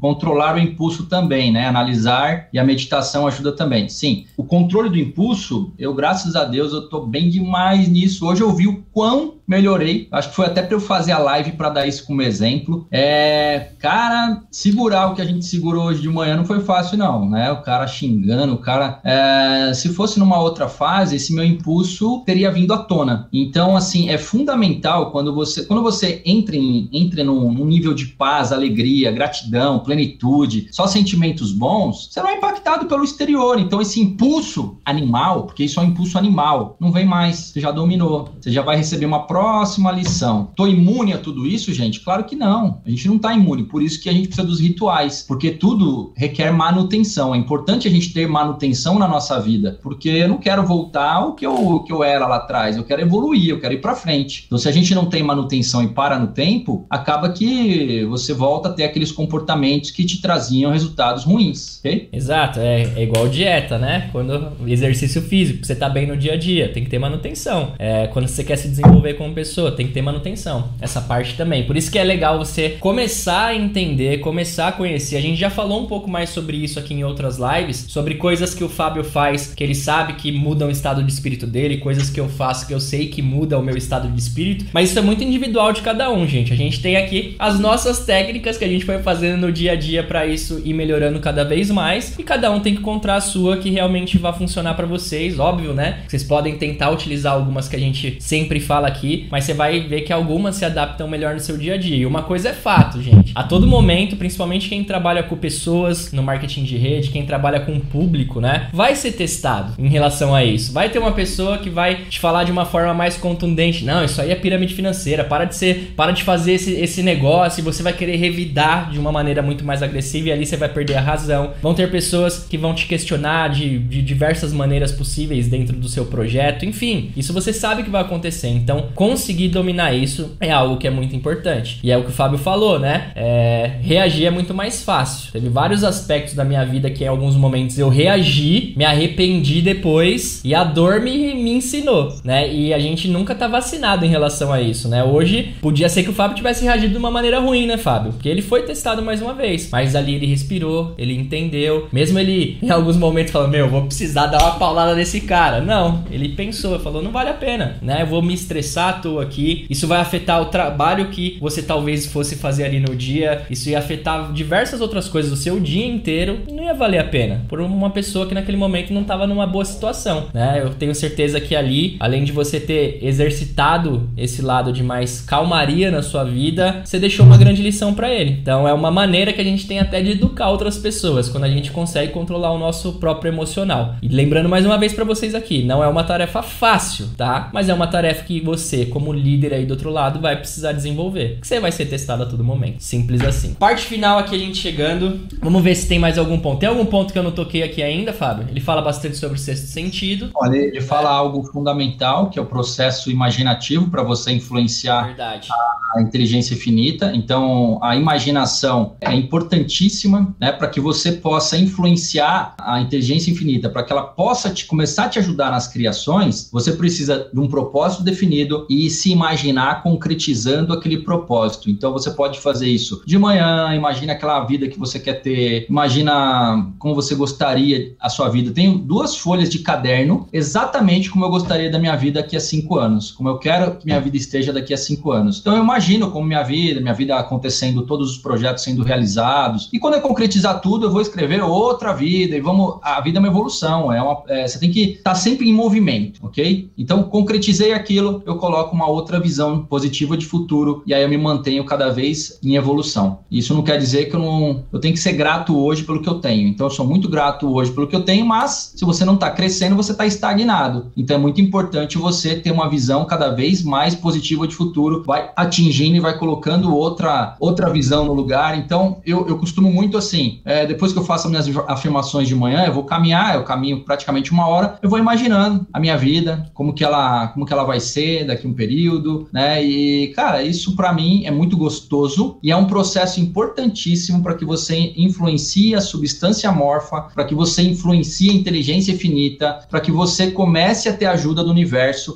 [0.00, 1.66] controlar o impulso também, né?
[1.66, 3.88] Analisar e a meditação ajuda também.
[3.88, 8.26] Sim, o controle do impulso, eu, graças a Deus, eu tô bem demais nisso.
[8.26, 10.08] Hoje eu vi o quão melhorei.
[10.10, 12.86] Acho que foi até para eu fazer a live para dar isso como exemplo.
[12.90, 17.28] É, cara, segurar o que a gente segurou hoje de manhã não foi fácil, não,
[17.28, 17.50] né?
[17.52, 19.00] O cara xingando, o cara.
[19.04, 23.28] É, se fosse numa outra fase, esse meu impulso teria vindo à tona.
[23.32, 28.06] Então, assim, é fundamental quando você, quando você entra, em, entra num, num nível de
[28.06, 33.58] paz, alegria, gratidão, plenitude, só sentimentos bons, você não é impactado pelo exterior.
[33.58, 37.52] Então, esse impulso animal, porque isso é um impulso animal, não vem mais.
[37.52, 38.28] Você já dominou.
[38.40, 40.50] Você já vai receber uma próxima lição.
[40.54, 42.00] Tô imune a tudo isso, gente?
[42.00, 42.80] Claro que não.
[42.84, 43.64] A gente não tá imune.
[43.64, 47.34] Por isso que a gente precisa dos rituais, porque tudo requer manutenção.
[47.34, 51.34] É importante a gente ter manutenção na nossa vida, porque eu não quero voltar ao
[51.34, 52.51] que eu, que eu era lá atrás.
[52.76, 54.44] Eu quero evoluir, eu quero ir para frente.
[54.46, 58.68] Então, se a gente não tem manutenção e para no tempo, acaba que você volta
[58.68, 62.08] a ter aqueles comportamentos que te traziam resultados ruins, ok?
[62.12, 62.60] Exato.
[62.60, 64.08] É, é igual dieta, né?
[64.12, 67.72] Quando exercício físico, você tá bem no dia a dia, tem que ter manutenção.
[67.78, 70.68] É, quando você quer se desenvolver como pessoa, tem que ter manutenção.
[70.80, 71.66] Essa parte também.
[71.66, 75.16] Por isso que é legal você começar a entender, começar a conhecer.
[75.16, 78.54] A gente já falou um pouco mais sobre isso aqui em outras lives, sobre coisas
[78.54, 82.10] que o Fábio faz, que ele sabe que mudam o estado de espírito dele, coisas
[82.10, 84.98] que eu faço que eu sei que muda o meu estado de espírito, mas isso
[84.98, 86.52] é muito individual de cada um, gente.
[86.52, 89.76] A gente tem aqui as nossas técnicas que a gente foi fazendo no dia a
[89.76, 93.20] dia para isso ir melhorando cada vez mais, e cada um tem que encontrar a
[93.20, 96.00] sua que realmente vai funcionar para vocês, óbvio, né?
[96.08, 100.02] Vocês podem tentar utilizar algumas que a gente sempre fala aqui, mas você vai ver
[100.02, 101.96] que algumas se adaptam melhor no seu dia a dia.
[101.96, 103.32] E uma coisa é fato, gente.
[103.34, 107.78] A todo momento, principalmente quem trabalha com pessoas no marketing de rede, quem trabalha com
[107.78, 108.68] público, né?
[108.72, 110.72] Vai ser testado em relação a isso.
[110.72, 113.84] Vai ter uma pessoa que vai te falar de uma forma mais contundente.
[113.84, 115.24] Não, isso aí é pirâmide financeira.
[115.24, 118.98] Para de ser, para de fazer esse, esse negócio e você vai querer revidar de
[118.98, 121.52] uma maneira muito mais agressiva e ali você vai perder a razão.
[121.60, 126.06] Vão ter pessoas que vão te questionar de, de diversas maneiras possíveis dentro do seu
[126.06, 126.64] projeto.
[126.64, 128.48] Enfim, isso você sabe que vai acontecer.
[128.48, 131.78] Então, conseguir dominar isso é algo que é muito importante.
[131.82, 133.12] E é o que o Fábio falou, né?
[133.14, 135.32] É, reagir é muito mais fácil.
[135.32, 140.40] Teve vários aspectos da minha vida que em alguns momentos eu reagi, me arrependi depois
[140.44, 142.52] e a dor me, me ensinou, né?
[142.52, 145.02] E a gente nunca tá vacinado em relação a isso, né?
[145.02, 148.12] Hoje podia ser que o Fábio tivesse reagido de uma maneira ruim, né, Fábio?
[148.12, 152.58] Porque ele foi testado mais uma vez, mas ali ele respirou, ele entendeu, mesmo ele
[152.62, 155.60] em alguns momentos falou: Meu, vou precisar dar uma paulada nesse cara.
[155.60, 158.02] Não, ele pensou, falou: Não vale a pena, né?
[158.02, 159.66] Eu vou me estressar à toa aqui.
[159.68, 163.42] Isso vai afetar o trabalho que você talvez fosse fazer ali no dia.
[163.50, 166.40] Isso ia afetar diversas outras coisas o seu dia inteiro.
[166.50, 169.64] Não ia valer a pena por uma pessoa que naquele momento não estava numa boa
[169.64, 170.60] situação, né?
[170.62, 175.90] Eu tenho certeza que ali, além de você ter exercitado esse lado de mais calmaria
[175.90, 178.30] na sua vida, você deixou uma grande lição para ele.
[178.30, 181.48] Então é uma maneira que a gente tem até de educar outras pessoas quando a
[181.48, 183.96] gente consegue controlar o nosso próprio emocional.
[184.02, 187.50] E lembrando mais uma vez para vocês aqui, não é uma tarefa fácil, tá?
[187.52, 191.38] Mas é uma tarefa que você como líder aí do outro lado, vai precisar desenvolver.
[191.40, 192.80] Que você vai ser testado a todo momento.
[192.82, 193.54] Simples assim.
[193.54, 195.20] Parte final aqui a gente chegando.
[195.40, 196.60] Vamos ver se tem mais algum ponto.
[196.60, 198.46] Tem algum ponto que eu não toquei aqui ainda, Fábio?
[198.48, 200.30] Ele fala bastante sobre o sexto sentido.
[200.34, 205.48] Olha, ele fala algo fundamental, que é o processo imaginativo para você influenciar Verdade.
[205.50, 207.12] a, a inteligência infinita.
[207.14, 213.82] Então, a imaginação é importantíssima, né, para que você possa influenciar a inteligência infinita, para
[213.82, 216.48] que ela possa te começar a te ajudar nas criações.
[216.52, 221.70] Você precisa de um propósito definido e se imaginar concretizando aquele propósito.
[221.70, 226.72] Então você pode fazer isso de manhã, imagina aquela vida que você quer ter, imagina
[226.78, 228.50] como você gostaria a sua vida.
[228.52, 232.78] Tenho duas folhas de caderno, exatamente como eu gostaria da minha vida daqui a cinco
[232.78, 235.40] anos, como eu quero que minha vida esteja daqui a cinco anos.
[235.40, 239.68] Então eu imagino como minha vida, minha vida acontecendo, todos os projetos sendo realizados.
[239.72, 242.78] E quando eu concretizar tudo, eu vou escrever outra vida e vamos.
[242.82, 245.52] A vida é uma evolução, é uma, é, você tem que estar tá sempre em
[245.52, 246.70] movimento, ok?
[246.76, 251.18] Então concretizei aquilo, eu coloco uma outra visão positiva de futuro e aí eu me
[251.18, 253.20] mantenho cada vez em evolução.
[253.30, 256.08] Isso não quer dizer que eu não eu tenho que ser grato hoje pelo que
[256.08, 256.48] eu tenho.
[256.48, 259.30] Então eu sou muito grato hoje pelo que eu tenho, mas se você não está
[259.30, 260.90] crescendo, você está estagnado.
[260.96, 265.02] Então é muito importante importante você ter uma visão cada vez mais positiva de futuro,
[265.04, 268.56] vai atingindo e vai colocando outra, outra visão no lugar.
[268.56, 272.64] Então, eu, eu costumo muito assim, é, depois que eu faço minhas afirmações de manhã,
[272.64, 276.72] eu vou caminhar, eu caminho praticamente uma hora, eu vou imaginando a minha vida, como
[276.72, 279.62] que ela, como que ela vai ser daqui a um período, né?
[279.64, 284.44] E, cara, isso para mim é muito gostoso e é um processo importantíssimo para que
[284.44, 290.30] você influencie a substância morfa, para que você influencie a inteligência infinita, para que você
[290.30, 291.71] comece a ter ajuda do universo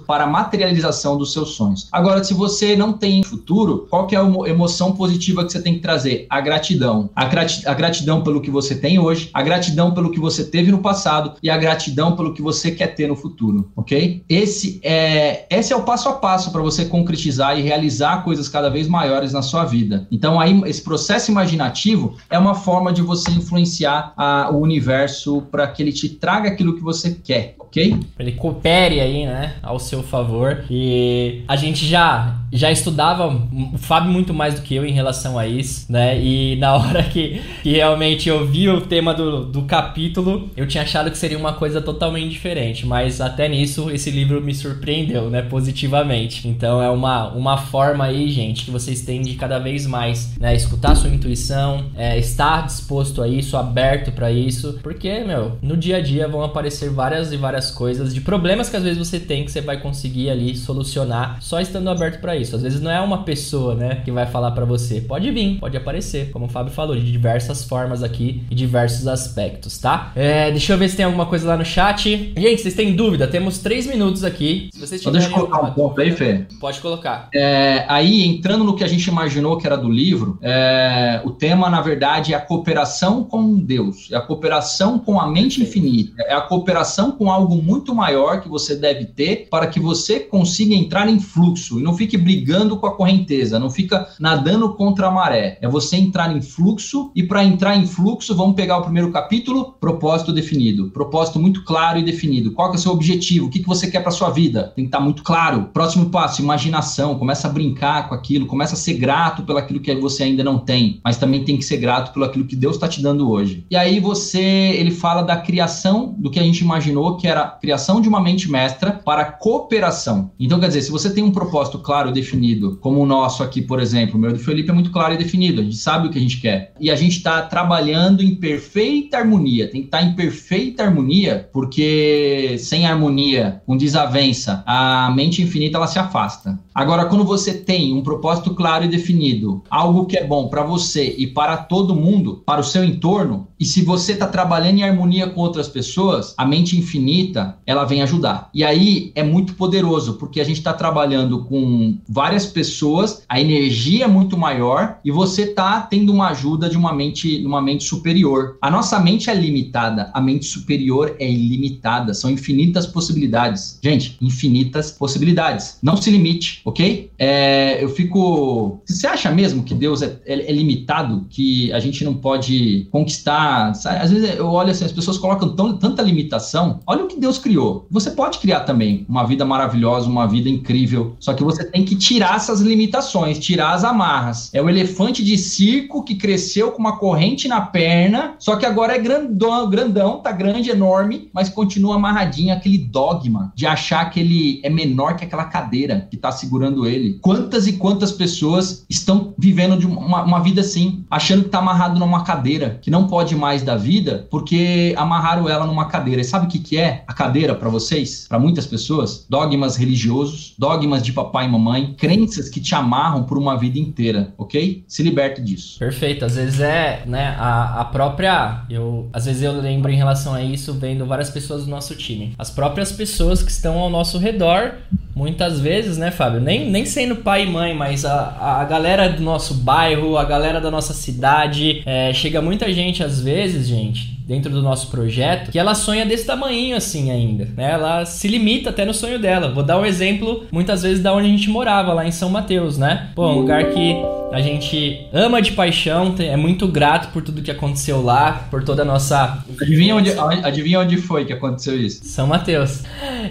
[0.06, 1.88] para a materialização dos seus sonhos.
[1.92, 5.74] Agora, se você não tem futuro, qual que é a emoção positiva que você tem
[5.74, 6.26] que trazer?
[6.28, 7.10] A gratidão.
[7.14, 10.78] A, a gratidão pelo que você tem hoje, a gratidão pelo que você teve no
[10.78, 14.24] passado e a gratidão pelo que você quer ter no futuro, ok?
[14.28, 18.68] Esse é, esse é o passo a passo para você concretizar e realizar coisas cada
[18.68, 20.06] vez maiores na sua vida.
[20.10, 25.66] Então, aí, esse processo imaginativo é uma forma de você influenciar a, o universo para
[25.66, 27.98] que ele te traga aquilo que você quer, ok?
[28.18, 30.64] Ele coopere aí, né, ao seu favor.
[30.70, 35.38] E a gente já já estudava o Fábio muito mais do que eu em relação
[35.38, 36.18] a isso, né?
[36.18, 40.82] E na hora que, que realmente eu vi o tema do, do capítulo, eu tinha
[40.82, 45.42] achado que seria uma coisa totalmente diferente, mas até nisso esse livro me surpreendeu, né,
[45.42, 46.48] positivamente.
[46.48, 50.54] Então é uma, uma forma aí, gente, que vocês têm de cada vez mais, né,
[50.54, 55.96] escutar sua intuição, é, estar disposto a isso, aberto para isso, porque, meu, no dia
[55.96, 59.44] a dia vão aparecer várias e várias coisas de problemas que às vezes você tem
[59.44, 62.56] que você vai conseguir ali solucionar só estando aberto para isso.
[62.56, 65.00] Às vezes não é uma pessoa, né, que vai falar para você.
[65.00, 69.78] Pode vir, pode aparecer, como o Fábio falou, de diversas formas aqui e diversos aspectos,
[69.78, 70.12] tá?
[70.14, 72.32] É, deixa eu ver se tem alguma coisa lá no chat.
[72.36, 73.26] Gente, vocês têm dúvida?
[73.26, 74.68] Temos três minutos aqui.
[74.72, 76.46] Se vocês tiverem deixa eu colocar um ponto aí, Fê.
[76.60, 77.28] Pode colocar.
[77.34, 81.70] É, aí, entrando no que a gente imaginou que era do livro, é, o tema,
[81.70, 86.34] na verdade, é a cooperação com Deus, é a cooperação com a mente infinita, é
[86.34, 91.08] a cooperação com algo muito maior que você deve ter para que você consiga entrar
[91.08, 95.58] em fluxo e não fique brigando com a correnteza, não fica nadando contra a maré.
[95.60, 99.76] É você entrar em fluxo e para entrar em fluxo, vamos pegar o primeiro capítulo,
[99.80, 100.90] propósito definido.
[100.90, 102.52] Propósito muito claro e definido.
[102.52, 103.46] Qual é o seu objetivo?
[103.46, 104.72] O que, que você quer para sua vida?
[104.74, 105.70] Tem que estar tá muito claro.
[105.72, 107.18] Próximo passo, imaginação.
[107.18, 110.58] Começa a brincar com aquilo, começa a ser grato pelo aquilo que você ainda não
[110.58, 113.66] tem, mas também tem que ser grato pelo aquilo que Deus está te dando hoje.
[113.70, 118.00] E aí você, ele fala da criação do que a gente imaginou que era criação
[118.00, 120.30] de uma mente mestra para cooperação.
[120.38, 123.62] Então, quer dizer, se você tem um propósito claro e definido, como o nosso aqui,
[123.62, 126.10] por exemplo, o meu do Felipe é muito claro e definido, a gente sabe o
[126.10, 126.72] que a gente quer.
[126.80, 131.48] E a gente está trabalhando em perfeita harmonia, tem que estar tá em perfeita harmonia,
[131.52, 136.58] porque sem harmonia, com desavença, a mente infinita ela se afasta.
[136.74, 141.14] Agora, quando você tem um propósito claro e definido, algo que é bom para você
[141.16, 145.26] e para todo mundo, para o seu entorno, e se você está trabalhando em harmonia
[145.26, 147.25] com outras pessoas, a mente infinita
[147.66, 148.50] ela vem ajudar.
[148.54, 154.04] E aí é muito poderoso, porque a gente está trabalhando com várias pessoas, a energia
[154.04, 158.56] é muito maior e você está tendo uma ajuda de uma mente, uma mente superior.
[158.60, 163.78] A nossa mente é limitada, a mente superior é ilimitada, são infinitas possibilidades.
[163.82, 165.78] Gente, infinitas possibilidades.
[165.82, 167.10] Não se limite, ok?
[167.18, 168.80] É, eu fico.
[168.86, 173.70] Você acha mesmo que Deus é, é, é limitado, que a gente não pode conquistar?
[173.70, 176.80] Às vezes eu olho assim, as pessoas colocam tão, tanta limitação.
[176.86, 177.86] Olha o que Deus criou.
[177.90, 181.16] Você pode criar também uma vida maravilhosa, uma vida incrível.
[181.18, 184.50] Só que você tem que tirar essas limitações, tirar as amarras.
[184.52, 188.94] É o elefante de circo que cresceu com uma corrente na perna, só que agora
[188.94, 194.60] é grandão, grandão tá grande, enorme, mas continua amarradinho aquele dogma de achar que ele
[194.62, 197.18] é menor que aquela cadeira que tá segurando ele.
[197.20, 201.98] Quantas e quantas pessoas estão vivendo de uma, uma vida assim, achando que tá amarrado
[201.98, 206.20] numa cadeira, que não pode mais da vida porque amarraram ela numa cadeira.
[206.20, 208.26] E sabe o que, que é a cadeira para vocês?
[208.28, 209.26] Para muitas pessoas?
[209.28, 214.32] Dogmas religiosos, dogmas de papai e mamãe, crenças que te amarram por uma vida inteira,
[214.36, 214.84] ok?
[214.88, 215.78] Se liberte disso.
[215.78, 216.24] Perfeito.
[216.24, 218.64] Às vezes é, né, a, a própria.
[218.68, 222.34] Eu, às vezes eu lembro em relação a isso, vendo várias pessoas do nosso time.
[222.38, 224.74] As próprias pessoas que estão ao nosso redor,
[225.14, 226.40] muitas vezes, né, Fábio?
[226.40, 230.60] Nem, nem sendo pai e mãe, mas a, a galera do nosso bairro, a galera
[230.60, 235.58] da nossa cidade, é, chega muita gente às vezes, gente, dentro do nosso projeto, que
[235.58, 237.70] ela sonha desse tamanho assim ainda, né?
[237.70, 239.52] Ela se limita até no sonho dela.
[239.52, 242.76] Vou dar um exemplo, muitas vezes da onde a gente morava, lá em São Mateus,
[242.76, 243.10] né?
[243.14, 243.94] Pô, um lugar que
[244.32, 248.82] a gente ama de paixão, é muito grato por tudo que aconteceu lá, por toda
[248.82, 249.44] a nossa.
[249.60, 250.10] Adivinha onde,
[250.42, 252.00] adivinha onde foi que aconteceu isso?
[252.04, 252.82] São Mateus.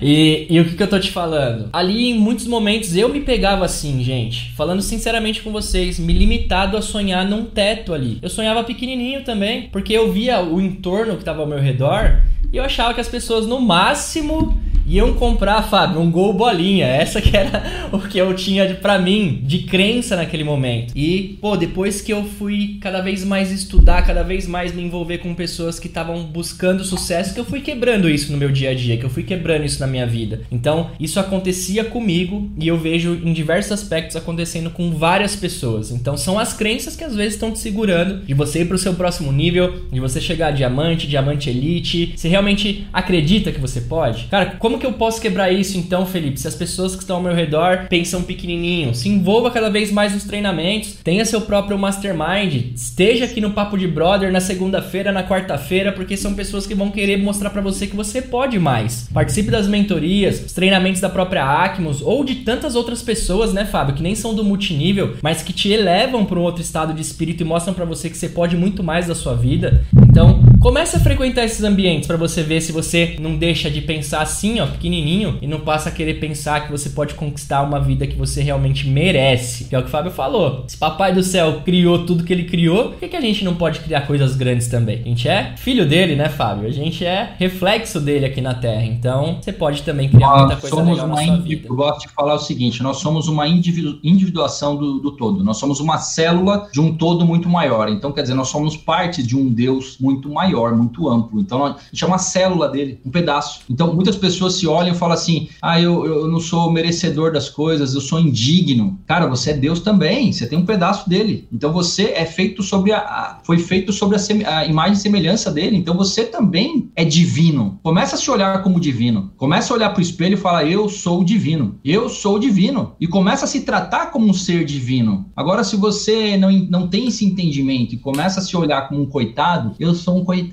[0.01, 1.69] E, e o que, que eu tô te falando?
[1.71, 6.77] Ali, em muitos momentos, eu me pegava assim, gente, falando sinceramente com vocês, me limitado
[6.77, 8.19] a sonhar num teto ali.
[8.21, 12.21] Eu sonhava pequenininho também, porque eu via o entorno que tava ao meu redor
[12.51, 16.85] e eu achava que as pessoas, no máximo, iam comprar, Fábio, um gol bolinha.
[16.85, 20.93] Essa que era o que eu tinha para mim de crença naquele momento.
[20.95, 25.19] E, pô, depois que eu fui cada vez mais estudar, cada vez mais me envolver
[25.19, 28.73] com pessoas que estavam buscando sucesso, que eu fui quebrando isso no meu dia a
[28.73, 30.41] dia, que eu fui quebrando isso na minha vida.
[30.51, 35.91] Então, isso acontecia comigo e eu vejo em diversos aspectos acontecendo com várias pessoas.
[35.91, 38.93] Então, são as crenças que às vezes estão te segurando de você ir pro seu
[38.93, 42.13] próximo nível, de você chegar a diamante, diamante elite.
[42.15, 44.25] Você realmente acredita que você pode?
[44.25, 46.39] Cara, como que eu posso quebrar isso então, Felipe?
[46.39, 50.13] Se as pessoas que estão ao meu redor pensam pequenininho, se envolva cada vez mais
[50.13, 55.23] nos treinamentos, tenha seu próprio mastermind, esteja aqui no Papo de Brother na segunda-feira, na
[55.23, 59.09] quarta-feira, porque são pessoas que vão querer mostrar para você que você pode mais.
[59.13, 63.95] Participe das mentorias, os treinamentos da própria Acmos ou de tantas outras pessoas, né, Fábio,
[63.95, 67.41] que nem são do multinível, mas que te elevam para um outro estado de espírito
[67.41, 69.85] e mostram para você que você pode muito mais da sua vida.
[70.07, 74.23] Então, comece a frequentar esses ambientes para você ver se você não deixa de pensar
[74.23, 78.07] assim, ó, pequenininho e não passa a querer pensar que você pode conquistar uma vida
[78.07, 79.65] que você realmente merece.
[79.65, 80.63] Que é o que o Fábio falou.
[80.67, 83.53] Se papai do céu criou tudo que ele criou, por que, que a gente não
[83.53, 85.01] pode criar coisas grandes também?
[85.05, 86.67] A gente é filho dele, né, Fábio?
[86.67, 88.85] A gente é reflexo dele aqui na Terra.
[88.85, 91.67] Então, você pode também criar nós muita coisa legal na sua vida.
[91.67, 95.43] Eu gosto de falar o seguinte, nós somos uma individu individuação do, do todo.
[95.43, 97.87] Nós somos uma célula de um todo muito maior.
[97.87, 101.39] Então, quer dizer, nós somos parte de um Deus muito maior, muito amplo.
[101.39, 103.61] Então, a gente é uma célula dele, um pedaço.
[103.69, 107.49] Então, muitas pessoas se olham e falam assim: ah, eu, eu não sou merecedor das
[107.49, 108.99] coisas, eu sou indigno.
[109.05, 111.47] Cara, você é Deus também, você tem um pedaço dele.
[111.51, 112.99] Então, você é feito sobre a.
[112.99, 115.77] a foi feito sobre a, a imagem e semelhança dele.
[115.77, 117.79] Então, você também é divino.
[117.83, 119.31] Começa a se olhar como divino.
[119.37, 121.79] Começa a olhar para o espelho e falar: eu sou divino.
[121.83, 122.93] Eu sou divino.
[122.99, 125.25] E começa a se tratar como um ser divino.
[125.35, 129.05] Agora, se você não, não tem esse entendimento e começa a se olhar como um
[129.05, 130.44] coitado, eu sou um coitado.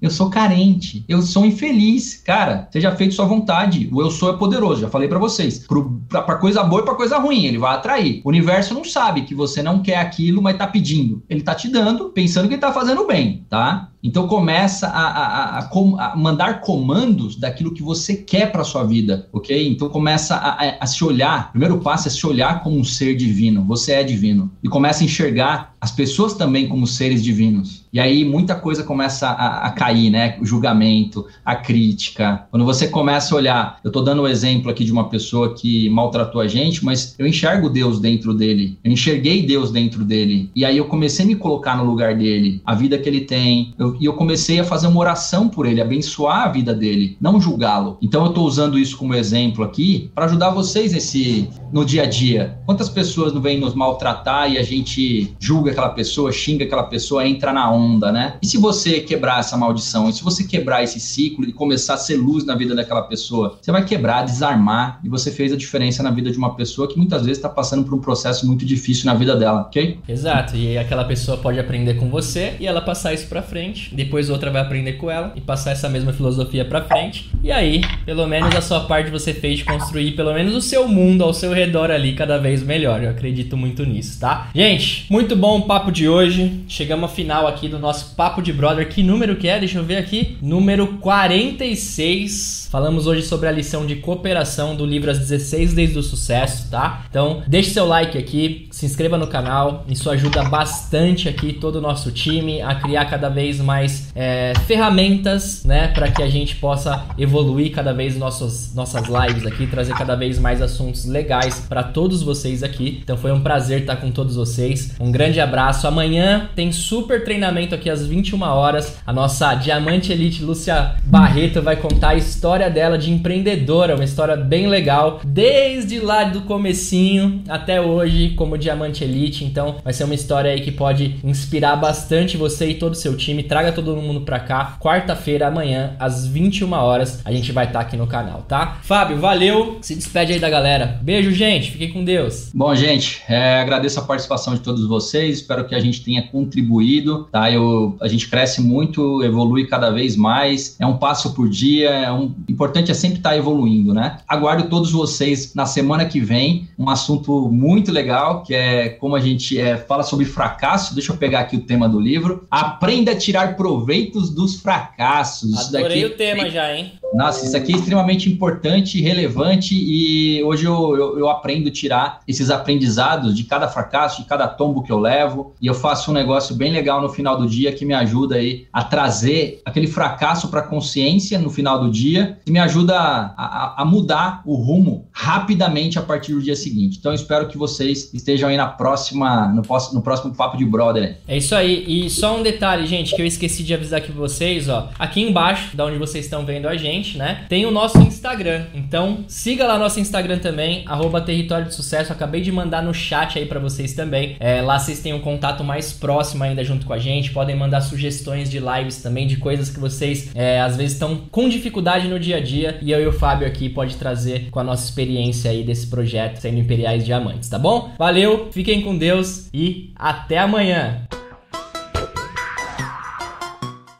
[0.00, 1.04] Eu sou carente.
[1.08, 2.22] Eu sou infeliz.
[2.24, 3.88] Cara, seja feito sua vontade.
[3.92, 5.66] O eu sou é poderoso, já falei para vocês.
[6.08, 8.20] Para coisa boa e para coisa ruim, ele vai atrair.
[8.24, 11.22] O universo não sabe que você não quer aquilo, mas tá pedindo.
[11.28, 13.90] Ele tá te dando, pensando que tá fazendo bem, tá?
[14.06, 19.28] Então começa a, a, a, a, mandar comandos daquilo que você quer para sua vida,
[19.32, 19.68] ok?
[19.68, 21.48] Então começa a, se olhar.
[21.48, 23.64] O primeiro passo é se olhar como um ser divino.
[23.64, 27.84] Você é divino e começa a enxergar as pessoas também como seres divinos.
[27.92, 30.36] E aí muita coisa começa a, a, cair, né?
[30.40, 32.46] O julgamento, a crítica.
[32.50, 35.54] Quando você começa a olhar, eu estou dando o um exemplo aqui de uma pessoa
[35.54, 38.78] que maltratou a gente, mas eu enxergo Deus dentro dele.
[38.84, 40.50] Eu enxerguei Deus dentro dele.
[40.54, 43.74] E aí eu comecei a me colocar no lugar dele, a vida que ele tem.
[43.78, 47.40] Eu, e eu comecei a fazer uma oração por ele, abençoar a vida dele, não
[47.40, 47.98] julgá-lo.
[48.00, 52.06] Então eu estou usando isso como exemplo aqui para ajudar vocês nesse no dia a
[52.06, 52.58] dia.
[52.64, 57.26] Quantas pessoas não vêm nos maltratar e a gente julga aquela pessoa, xinga aquela pessoa,
[57.26, 58.36] entra na onda, né?
[58.42, 61.98] E se você quebrar essa maldição, e se você quebrar esse ciclo e começar a
[61.98, 66.02] ser luz na vida daquela pessoa, você vai quebrar, desarmar e você fez a diferença
[66.02, 69.06] na vida de uma pessoa que muitas vezes está passando por um processo muito difícil
[69.06, 69.98] na vida dela, ok?
[70.08, 70.56] Exato.
[70.56, 73.85] E aquela pessoa pode aprender com você e ela passar isso para frente.
[73.92, 77.30] Depois outra vai aprender com ela e passar essa mesma filosofia para frente.
[77.42, 80.88] E aí, pelo menos a sua parte você fez de construir pelo menos o seu
[80.88, 83.02] mundo ao seu redor ali cada vez melhor.
[83.02, 84.50] Eu acredito muito nisso, tá?
[84.54, 86.60] Gente, muito bom o papo de hoje.
[86.68, 88.88] Chegamos ao final aqui do nosso papo de brother.
[88.88, 89.58] Que número que é?
[89.58, 90.36] Deixa eu ver aqui.
[90.40, 92.65] Número 46.
[92.76, 97.06] Falamos hoje sobre a lição de cooperação do livro As 16 Leis do Sucesso, tá?
[97.08, 99.86] Então, deixe seu like aqui, se inscreva no canal.
[99.88, 105.64] Isso ajuda bastante aqui todo o nosso time a criar cada vez mais é, ferramentas,
[105.64, 110.14] né, para que a gente possa evoluir cada vez nossos, nossas lives aqui, trazer cada
[110.14, 113.00] vez mais assuntos legais para todos vocês aqui.
[113.02, 114.94] Então foi um prazer estar com todos vocês.
[115.00, 115.88] Um grande abraço.
[115.88, 118.98] Amanhã tem super treinamento aqui às 21 horas.
[119.06, 124.36] A nossa Diamante Elite Lúcia Barreto vai contar a história dela de empreendedora, uma história
[124.36, 129.44] bem legal, desde lá do comecinho até hoje como Diamante Elite.
[129.44, 133.16] Então vai ser uma história aí que pode inspirar bastante você e todo o seu
[133.16, 133.42] time.
[133.42, 134.76] Traga todo mundo pra cá.
[134.80, 138.78] Quarta-feira, amanhã, às 21 horas, a gente vai estar tá aqui no canal, tá?
[138.82, 139.78] Fábio, valeu.
[139.80, 140.98] Se despede aí da galera.
[141.02, 141.70] Beijo, gente.
[141.70, 142.50] Fiquem com Deus.
[142.54, 145.38] Bom, gente, é, agradeço a participação de todos vocês.
[145.38, 147.50] Espero que a gente tenha contribuído, tá?
[147.50, 150.76] Eu, a gente cresce muito, evolui cada vez mais.
[150.78, 151.90] É um passo por dia.
[151.90, 154.18] É um importante é sempre estar tá evoluindo, né?
[154.26, 156.68] Aguardo todos vocês na semana que vem.
[156.78, 160.94] Um assunto muito legal que é como a gente é, fala sobre fracasso.
[160.94, 162.46] Deixa eu pegar aqui o tema do livro.
[162.50, 165.74] Aprenda a tirar proveitos dos fracassos.
[165.74, 166.14] Adorei daqui...
[166.14, 166.92] o tema já, hein?
[167.14, 172.20] Nossa, isso aqui é extremamente importante, relevante e hoje eu, eu, eu, aprendo a tirar
[172.26, 176.14] esses aprendizados de cada fracasso, de cada tombo que eu levo e eu faço um
[176.14, 180.48] negócio bem legal no final do dia que me ajuda aí a trazer aquele fracasso
[180.48, 184.54] para a consciência no final do dia dia e me ajuda a, a, mudar o
[184.54, 186.98] rumo rapidamente a partir do dia seguinte.
[186.98, 189.62] Então, espero que vocês estejam aí na próxima, no,
[189.92, 191.18] no próximo Papo de Brother.
[191.26, 191.84] É isso aí.
[191.86, 194.90] E só um detalhe, gente, que eu esqueci de avisar aqui vocês, ó.
[194.98, 197.44] Aqui embaixo, da onde vocês estão vendo a gente, né?
[197.48, 198.66] Tem o nosso Instagram.
[198.74, 202.12] Então, siga lá nosso Instagram também, arroba Território de Sucesso.
[202.12, 204.36] Acabei de mandar no chat aí para vocês também.
[204.40, 207.32] É, lá vocês têm um contato mais próximo ainda junto com a gente.
[207.32, 211.48] Podem mandar sugestões de lives também, de coisas que vocês é, às vezes estão com
[211.48, 212.78] dificuldade no dia a dia.
[212.82, 216.38] E eu e o Fábio aqui pode trazer com a nossa experiência aí desse projeto
[216.38, 217.92] sendo Imperiais Diamantes, tá bom?
[217.98, 221.06] Valeu, fiquem com Deus e até amanhã!